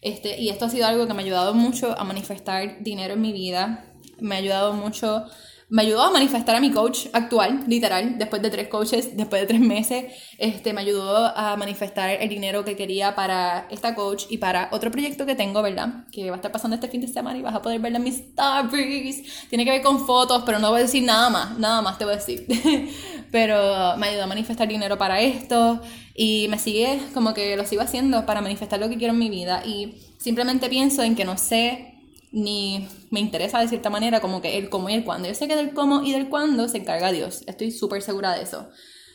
Este, 0.02 0.42
y 0.42 0.50
esto 0.50 0.66
ha 0.66 0.70
sido 0.70 0.88
algo 0.88 1.06
que 1.06 1.14
me 1.14 1.22
ha 1.22 1.26
ayudado 1.26 1.54
mucho 1.54 1.98
a 1.98 2.04
manifestar 2.04 2.82
dinero 2.84 3.14
en 3.14 3.22
mi 3.22 3.34
vida. 3.34 3.94
Me 4.20 4.36
ha 4.36 4.40
ayudado 4.40 4.74
mucho 4.74 5.26
me 5.72 5.84
ayudó 5.84 6.02
a 6.02 6.12
manifestar 6.12 6.58
a 6.58 6.60
mi 6.60 6.70
coach 6.70 7.08
actual, 7.14 7.64
literal, 7.66 8.18
después 8.18 8.42
de 8.42 8.50
tres 8.50 8.68
coaches, 8.68 9.16
después 9.16 9.42
de 9.42 9.48
tres 9.48 9.62
meses, 9.62 10.14
este, 10.38 10.74
me 10.74 10.82
ayudó 10.82 11.26
a 11.34 11.56
manifestar 11.56 12.10
el 12.10 12.28
dinero 12.28 12.66
que 12.66 12.76
quería 12.76 13.16
para 13.16 13.68
esta 13.72 13.96
coach 13.96 14.26
y 14.30 14.38
para 14.38 14.68
otro 14.74 14.92
proyecto 14.92 15.26
que 15.26 15.34
tengo, 15.34 15.62
¿verdad? 15.62 16.04
Que 16.12 16.30
va 16.30 16.36
a 16.36 16.40
estar 16.40 16.52
pasando 16.52 16.76
este 16.76 16.90
fin 16.90 17.00
de 17.00 17.08
semana 17.08 17.40
y 17.40 17.42
vas 17.42 17.56
a 17.56 17.62
poder 17.62 17.80
verlo 17.80 18.00
en 18.00 18.04
mis 18.04 18.20
stories. 18.20 19.48
Tiene 19.50 19.64
que 19.64 19.72
ver 19.72 19.82
con 19.82 20.06
fotos, 20.06 20.44
pero 20.46 20.60
no 20.60 20.72
voy 20.72 20.80
a 20.80 20.84
decir 20.84 21.04
nada 21.04 21.30
más, 21.30 21.58
nada 21.58 21.82
más 21.82 21.98
te 21.98 22.04
voy 22.04 22.16
a 22.16 22.18
decir. 22.18 22.46
pero 23.32 23.96
me 23.96 24.08
ayudó 24.08 24.24
a 24.24 24.28
manifestar 24.28 24.68
dinero 24.68 24.98
para 24.98 25.22
esto 25.22 25.80
y 26.14 26.48
me 26.50 26.60
sigue 26.60 27.00
como 27.14 27.34
que 27.34 27.56
lo 27.56 27.66
sigo 27.66 27.82
haciendo 27.82 28.26
para 28.26 28.42
manifestar 28.42 28.78
lo 28.78 28.90
que 28.90 28.98
quiero 28.98 29.14
en 29.14 29.20
mi 29.20 29.30
vida 29.30 29.64
y 29.66 29.96
simplemente 30.18 30.68
pienso 30.68 31.02
en 31.02 31.16
que 31.16 31.24
no 31.24 31.38
sé 31.38 31.91
ni 32.32 32.88
me 33.10 33.20
interesa 33.20 33.60
de 33.60 33.68
cierta 33.68 33.90
manera 33.90 34.22
como 34.22 34.42
que 34.42 34.58
el 34.58 34.70
cómo 34.70 34.90
y 34.90 34.94
el 34.94 35.04
cuándo. 35.04 35.28
Yo 35.28 35.36
sé 35.36 35.48
que 35.48 35.56
del 35.56 35.74
cómo 35.74 36.02
y 36.02 36.14
del 36.14 36.30
cuándo 36.30 36.68
se 36.68 36.78
encarga 36.78 37.12
Dios. 37.12 37.44
Estoy 37.46 37.72
súper 37.72 38.02
segura 38.02 38.34
de 38.34 38.44
eso. 38.44 38.70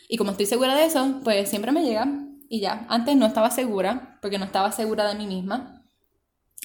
Y 0.09 0.18
como 0.18 0.33
estoy 0.33 0.46
segura 0.46 0.74
de 0.74 0.85
eso, 0.85 1.20
pues 1.24 1.48
siempre 1.48 1.72
me 1.72 1.83
llega 1.83 2.07
y 2.48 2.61
ya. 2.61 2.87
Antes 2.88 3.16
no 3.16 3.26
estaba 3.26 3.50
segura 3.50 4.18
porque 4.20 4.38
no 4.38 4.44
estaba 4.44 4.70
segura 4.70 5.09
de 5.09 5.14
mí 5.14 5.26
misma. 5.26 5.83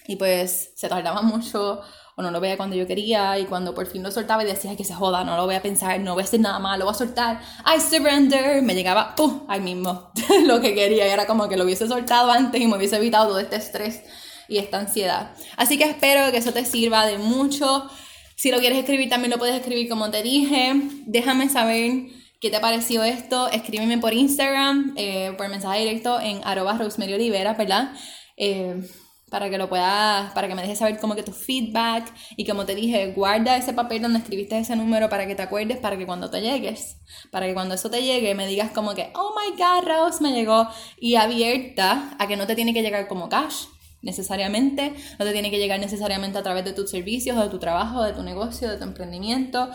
Y 0.07 0.17
pues 0.17 0.73
se 0.75 0.89
tardaba 0.89 1.21
mucho 1.21 1.81
o 2.17 2.21
no 2.21 2.31
lo 2.31 2.41
veía 2.41 2.57
cuando 2.57 2.75
yo 2.75 2.85
quería 2.85 3.39
y 3.39 3.45
cuando 3.45 3.73
por 3.73 3.87
fin 3.87 4.03
lo 4.03 4.11
soltaba 4.11 4.43
y 4.43 4.47
decía 4.47 4.75
que 4.75 4.83
se 4.83 4.93
joda, 4.93 5.23
no 5.23 5.37
lo 5.37 5.45
voy 5.45 5.55
a 5.55 5.61
pensar, 5.61 5.99
no 6.01 6.13
voy 6.13 6.23
a 6.23 6.25
hacer 6.25 6.41
nada 6.41 6.59
más, 6.59 6.77
lo 6.77 6.83
voy 6.85 6.93
a 6.93 6.97
soltar, 6.97 7.39
I 7.65 7.79
surrender, 7.79 8.61
me 8.61 8.75
llegaba, 8.75 9.15
¡pum!, 9.15 9.45
ahí 9.47 9.61
mismo, 9.61 10.11
lo 10.45 10.59
que 10.59 10.75
quería 10.75 11.07
y 11.07 11.09
era 11.09 11.25
como 11.25 11.47
que 11.47 11.55
lo 11.55 11.63
hubiese 11.63 11.87
soltado 11.87 12.29
antes 12.29 12.59
y 12.59 12.67
me 12.67 12.75
hubiese 12.75 12.97
evitado 12.97 13.29
todo 13.29 13.39
este 13.39 13.55
estrés 13.55 14.03
y 14.51 14.57
esta 14.57 14.79
ansiedad. 14.79 15.31
Así 15.55 15.77
que 15.77 15.85
espero 15.85 16.29
que 16.29 16.37
eso 16.37 16.51
te 16.51 16.65
sirva 16.65 17.05
de 17.05 17.17
mucho. 17.17 17.89
Si 18.35 18.51
lo 18.51 18.59
quieres 18.59 18.79
escribir, 18.79 19.07
también 19.07 19.31
lo 19.31 19.37
puedes 19.37 19.55
escribir 19.55 19.87
como 19.87 20.11
te 20.11 20.21
dije. 20.21 20.73
Déjame 21.05 21.47
saber 21.47 22.07
qué 22.41 22.49
te 22.49 22.57
ha 22.57 22.61
parecido 22.61 23.05
esto. 23.05 23.49
Escríbeme 23.49 23.97
por 23.97 24.13
Instagram, 24.13 24.93
eh, 24.97 25.33
por 25.37 25.47
mensaje 25.47 25.79
directo 25.79 26.19
en 26.19 26.41
arroba 26.43 26.77
Rosemary 26.77 27.13
Olivera, 27.13 27.53
¿verdad? 27.53 27.93
Eh, 28.35 28.81
para 29.29 29.49
que 29.49 29.57
lo 29.57 29.69
puedas, 29.69 30.33
para 30.33 30.49
que 30.49 30.55
me 30.55 30.63
dejes 30.63 30.79
saber 30.79 30.99
como 30.99 31.15
que 31.15 31.23
tu 31.23 31.31
feedback 31.31 32.13
y 32.35 32.45
como 32.45 32.65
te 32.65 32.75
dije, 32.75 33.13
guarda 33.13 33.55
ese 33.55 33.71
papel 33.71 34.01
donde 34.01 34.19
escribiste 34.19 34.57
ese 34.57 34.75
número 34.75 35.07
para 35.07 35.25
que 35.25 35.35
te 35.35 35.43
acuerdes, 35.43 35.77
para 35.77 35.97
que 35.97 36.05
cuando 36.05 36.29
te 36.29 36.41
llegues, 36.41 36.97
para 37.31 37.47
que 37.47 37.53
cuando 37.53 37.75
eso 37.75 37.89
te 37.89 38.03
llegue 38.03 38.35
me 38.35 38.45
digas 38.45 38.71
como 38.71 38.93
que, 38.95 39.13
oh 39.15 39.33
my 39.33 39.55
god, 39.57 39.87
Rose 39.87 40.21
me 40.21 40.33
llegó 40.33 40.67
y 40.99 41.15
abierta 41.15 42.13
a 42.19 42.27
que 42.27 42.35
no 42.35 42.45
te 42.45 42.55
tiene 42.55 42.73
que 42.73 42.81
llegar 42.81 43.07
como 43.07 43.29
cash, 43.29 43.67
necesariamente, 44.01 44.93
no 45.19 45.25
te 45.25 45.31
tiene 45.31 45.51
que 45.51 45.59
llegar 45.59 45.79
necesariamente 45.79 46.37
a 46.37 46.43
través 46.43 46.65
de 46.65 46.73
tus 46.73 46.89
servicios, 46.89 47.37
de 47.37 47.49
tu 47.49 47.59
trabajo, 47.59 48.03
de 48.03 48.13
tu 48.13 48.23
negocio, 48.23 48.69
de 48.69 48.77
tu 48.77 48.83
emprendimiento. 48.83 49.69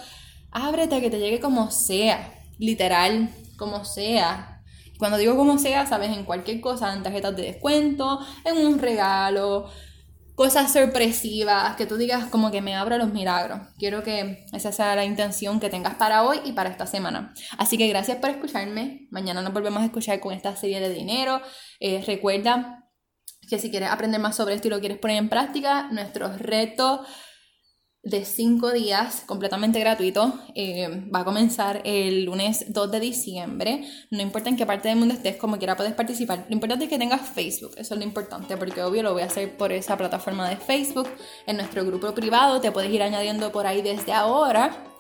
Ábrete 0.51 1.01
que 1.01 1.11
te 1.11 1.19
llegue 1.19 1.41
como 1.41 1.71
sea, 1.71 2.33
literal, 2.59 3.31
como 3.57 3.85
sea. 3.85 4.63
Cuando 4.99 5.19
digo 5.19 5.37
como 5.37 5.59
sea, 5.59 5.87
sabes, 5.87 6.17
en 6.17 6.25
cualquier 6.25 6.61
cosa, 6.61 6.93
en 6.95 7.03
tarjetas 7.03 7.37
de 7.37 7.43
descuento, 7.43 8.21
en 8.45 8.67
un 8.67 8.79
regalo, 8.79 9.69
cosas 10.35 10.73
sorpresivas, 10.73 11.77
que 11.77 11.87
tú 11.87 11.97
digas 11.97 12.27
como 12.27 12.51
que 12.51 12.63
me 12.63 12.75
abra 12.75 12.97
los 12.99 13.13
milagros. 13.13 13.61
Quiero 13.79 14.03
que 14.03 14.47
esa 14.53 14.73
sea 14.73 14.97
la 14.97 15.05
intención 15.05 15.61
que 15.61 15.71
tengas 15.71 15.95
para 15.95 16.23
hoy 16.23 16.41
y 16.45 16.53
para 16.53 16.71
esta 16.71 16.87
semana. 16.87 17.35
Así 17.59 17.77
que 17.77 17.89
gracias 17.89 18.19
por 18.19 18.31
escucharme. 18.31 19.09
Mañana 19.11 19.43
nos 19.43 19.53
volvemos 19.53 19.83
a 19.83 19.87
escuchar 19.87 20.21
con 20.21 20.33
esta 20.33 20.57
serie 20.57 20.81
de 20.81 20.93
dinero. 20.93 21.41
Eh, 21.81 22.03
recuerda 22.07 22.86
que 23.49 23.59
si 23.59 23.71
quieres 23.71 23.91
aprender 23.91 24.21
más 24.21 24.37
sobre 24.37 24.55
esto 24.55 24.69
y 24.69 24.71
lo 24.71 24.81
quieres 24.81 24.99
poner 24.99 25.19
en 25.19 25.29
práctica, 25.29 25.89
nuestro 25.91 26.37
reto 26.37 27.03
de 28.07 28.25
5 28.25 28.71
días 28.71 29.25
completamente 29.27 29.81
gratuito 29.81 30.33
eh, 30.55 31.09
va 31.13 31.21
a 31.21 31.25
comenzar 31.25 31.83
el 31.85 32.25
lunes 32.25 32.73
2 32.73 32.91
de 32.93 33.01
diciembre. 33.01 33.85
No 34.13 34.23
importa 34.23 34.49
en 34.49 34.57
qué 34.57 34.65
parte 34.65 34.89
del 34.89 34.99
mundo 34.99 35.15
estés, 35.15 35.37
como 35.37 35.59
quiera 35.59 35.77
puedes 35.77 35.93
participar. 35.93 36.47
Lo 36.49 36.55
importante 36.55 36.85
es 36.85 36.91
que 36.91 36.99
tengas 36.99 37.29
Facebook, 37.29 37.73
eso 37.77 37.95
es 37.95 37.99
lo 37.99 38.07
importante, 38.07 38.57
porque 38.57 38.83
obvio 38.83 39.03
lo 39.03 39.13
voy 39.13 39.23
a 39.23 39.27
hacer 39.27 39.57
por 39.57 39.73
esa 39.73 39.97
plataforma 39.97 40.49
de 40.49 40.57
Facebook. 40.57 41.09
En 41.47 41.57
nuestro 41.57 41.85
grupo 41.85 42.15
privado 42.15 42.61
te 42.61 42.71
puedes 42.71 42.93
ir 42.93 43.03
añadiendo 43.03 43.51
por 43.51 43.67
ahí 43.67 43.83
desde 43.83 44.13
ahora 44.13 44.95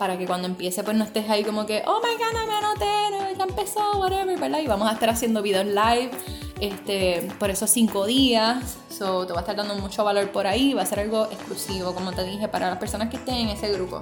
para 0.00 0.16
que 0.16 0.26
cuando 0.26 0.48
empiece 0.48 0.82
pues 0.82 0.96
no 0.96 1.04
estés 1.04 1.28
ahí 1.28 1.44
como 1.44 1.66
que, 1.66 1.82
oh 1.86 2.00
my 2.00 2.16
god, 2.16 2.32
no 2.32 2.46
me 2.46 2.54
anoté, 2.54 3.36
ya 3.36 3.44
empezó, 3.44 3.98
whatever, 3.98 4.40
¿verdad? 4.40 4.60
Y 4.60 4.66
vamos 4.66 4.88
a 4.88 4.94
estar 4.94 5.10
haciendo 5.10 5.42
videos 5.42 5.66
live 5.66 6.10
este, 6.58 7.28
por 7.38 7.50
esos 7.50 7.68
cinco 7.68 8.06
días. 8.06 8.78
So, 8.88 9.26
te 9.26 9.34
va 9.34 9.40
a 9.40 9.42
estar 9.42 9.56
dando 9.56 9.74
mucho 9.76 10.02
valor 10.02 10.32
por 10.32 10.46
ahí. 10.46 10.72
Va 10.72 10.80
a 10.80 10.86
ser 10.86 11.00
algo 11.00 11.26
exclusivo, 11.26 11.94
como 11.94 12.12
te 12.12 12.24
dije, 12.24 12.48
para 12.48 12.70
las 12.70 12.78
personas 12.78 13.10
que 13.10 13.18
estén 13.18 13.34
en 13.34 13.48
ese 13.50 13.70
grupo. 13.72 14.00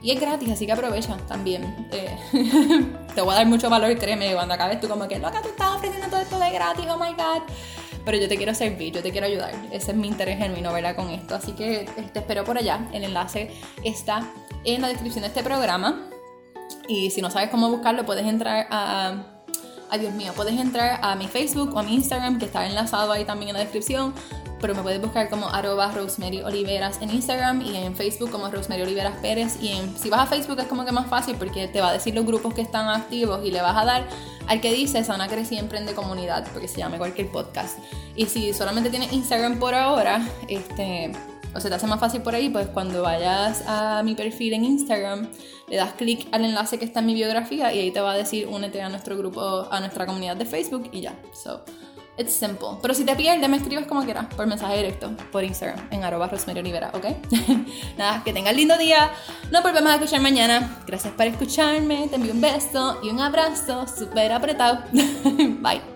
Y 0.00 0.12
es 0.12 0.20
gratis, 0.20 0.48
así 0.48 0.64
que 0.64 0.70
aprovecha 0.70 1.16
también. 1.26 1.88
Eh, 1.90 2.16
te 3.16 3.20
voy 3.20 3.32
a 3.32 3.38
dar 3.38 3.46
mucho 3.46 3.68
valor, 3.68 3.98
créeme, 3.98 4.32
cuando 4.32 4.54
acabes 4.54 4.80
tú 4.80 4.86
como 4.86 5.08
que, 5.08 5.18
loca, 5.18 5.42
tú 5.42 5.48
estás 5.48 5.74
ofreciendo 5.74 6.06
todo 6.06 6.20
esto 6.20 6.38
de 6.38 6.50
gratis, 6.52 6.86
oh 6.88 6.98
my 6.98 7.10
god. 7.14 7.42
Pero 8.04 8.16
yo 8.16 8.28
te 8.28 8.36
quiero 8.36 8.54
servir, 8.54 8.92
yo 8.92 9.02
te 9.02 9.10
quiero 9.10 9.26
ayudar. 9.26 9.52
Ese 9.72 9.90
es 9.90 9.96
mi 9.96 10.06
interés 10.06 10.38
genuino, 10.38 10.72
¿verdad? 10.72 10.94
Con 10.94 11.10
esto. 11.10 11.34
Así 11.34 11.50
que 11.50 11.90
te 12.12 12.20
espero 12.20 12.44
por 12.44 12.56
allá. 12.56 12.88
El 12.92 13.02
enlace 13.02 13.50
está 13.82 14.24
en 14.66 14.82
la 14.82 14.88
descripción 14.88 15.22
de 15.22 15.28
este 15.28 15.42
programa. 15.42 16.10
Y 16.88 17.10
si 17.10 17.22
no 17.22 17.30
sabes 17.30 17.48
cómo 17.48 17.70
buscarlo, 17.70 18.04
puedes 18.04 18.26
entrar 18.26 18.66
a 18.70 19.36
Ay, 19.88 20.00
Dios 20.00 20.14
mío, 20.14 20.32
puedes 20.34 20.58
entrar 20.58 20.98
a 21.02 21.14
mi 21.14 21.28
Facebook 21.28 21.74
o 21.74 21.78
a 21.78 21.82
mi 21.84 21.94
Instagram, 21.94 22.38
que 22.38 22.46
está 22.46 22.66
enlazado 22.66 23.12
ahí 23.12 23.24
también 23.24 23.50
en 23.50 23.54
la 23.54 23.60
descripción. 23.60 24.12
Pero 24.60 24.74
me 24.74 24.82
puedes 24.82 25.00
buscar 25.00 25.28
como 25.28 25.48
arroba 25.48 25.92
Rosemary 25.92 26.40
Oliveras 26.40 27.00
en 27.02 27.10
Instagram 27.10 27.60
y 27.60 27.76
en 27.76 27.94
Facebook 27.94 28.30
como 28.30 28.48
Rosemary 28.48 28.82
Oliveras 28.82 29.16
Pérez. 29.18 29.58
Y 29.60 29.74
si 29.96 30.10
vas 30.10 30.20
a 30.20 30.26
Facebook 30.26 30.58
es 30.58 30.66
como 30.66 30.84
que 30.84 30.92
más 30.92 31.06
fácil 31.06 31.36
porque 31.36 31.68
te 31.68 31.80
va 31.80 31.90
a 31.90 31.92
decir 31.92 32.14
los 32.14 32.24
grupos 32.24 32.54
que 32.54 32.62
están 32.62 32.88
activos 32.88 33.44
y 33.44 33.50
le 33.50 33.60
vas 33.60 33.76
a 33.76 33.84
dar 33.84 34.08
al 34.48 34.60
que 34.60 34.72
dice 34.72 35.04
Sana 35.04 35.28
Crecí 35.28 35.58
Emprende 35.58 35.92
Comunidad, 35.92 36.46
porque 36.52 36.68
se 36.68 36.78
llama 36.78 36.96
cualquier 36.96 37.30
podcast. 37.30 37.78
Y 38.16 38.26
si 38.26 38.54
solamente 38.54 38.90
tienes 38.90 39.12
Instagram 39.12 39.58
por 39.58 39.74
ahora, 39.74 40.26
este 40.48 41.12
o 41.56 41.60
se 41.60 41.68
te 41.68 41.74
hace 41.74 41.86
más 41.86 41.98
fácil 41.98 42.20
por 42.20 42.34
ahí, 42.34 42.50
pues 42.50 42.68
cuando 42.68 43.02
vayas 43.02 43.64
a 43.66 44.02
mi 44.02 44.14
perfil 44.14 44.52
en 44.52 44.64
Instagram, 44.64 45.28
le 45.68 45.76
das 45.76 45.94
clic 45.94 46.28
al 46.32 46.44
enlace 46.44 46.78
que 46.78 46.84
está 46.84 47.00
en 47.00 47.06
mi 47.06 47.14
biografía 47.14 47.72
y 47.72 47.80
ahí 47.80 47.90
te 47.90 48.00
va 48.00 48.12
a 48.12 48.16
decir 48.16 48.46
únete 48.46 48.82
a 48.82 48.88
nuestro 48.88 49.16
grupo, 49.16 49.66
a 49.70 49.80
nuestra 49.80 50.06
comunidad 50.06 50.36
de 50.36 50.44
Facebook 50.44 50.90
y 50.92 51.00
ya. 51.00 51.18
So, 51.32 51.62
it's 52.18 52.34
simple. 52.34 52.78
Pero 52.82 52.94
si 52.94 53.04
te 53.04 53.16
pierdes, 53.16 53.48
me 53.48 53.56
escribes 53.56 53.86
como 53.86 54.04
quieras, 54.04 54.26
por 54.34 54.46
mensaje 54.46 54.76
directo, 54.76 55.10
por 55.32 55.44
Instagram, 55.44 55.88
en 55.90 56.04
arroba 56.04 56.28
Rosemary 56.28 56.72
¿ok? 56.92 57.06
Nada, 57.98 58.22
que 58.22 58.32
tengas 58.32 58.54
lindo 58.54 58.76
día. 58.76 59.10
Nos 59.50 59.62
volvemos 59.62 59.90
a 59.90 59.94
escuchar 59.94 60.20
mañana. 60.20 60.82
Gracias 60.86 61.14
por 61.14 61.26
escucharme. 61.26 62.08
Te 62.08 62.16
envío 62.16 62.32
un 62.32 62.40
beso 62.40 62.98
y 63.02 63.08
un 63.08 63.20
abrazo 63.20 63.86
súper 63.86 64.32
apretado. 64.32 64.80
Bye. 64.92 65.95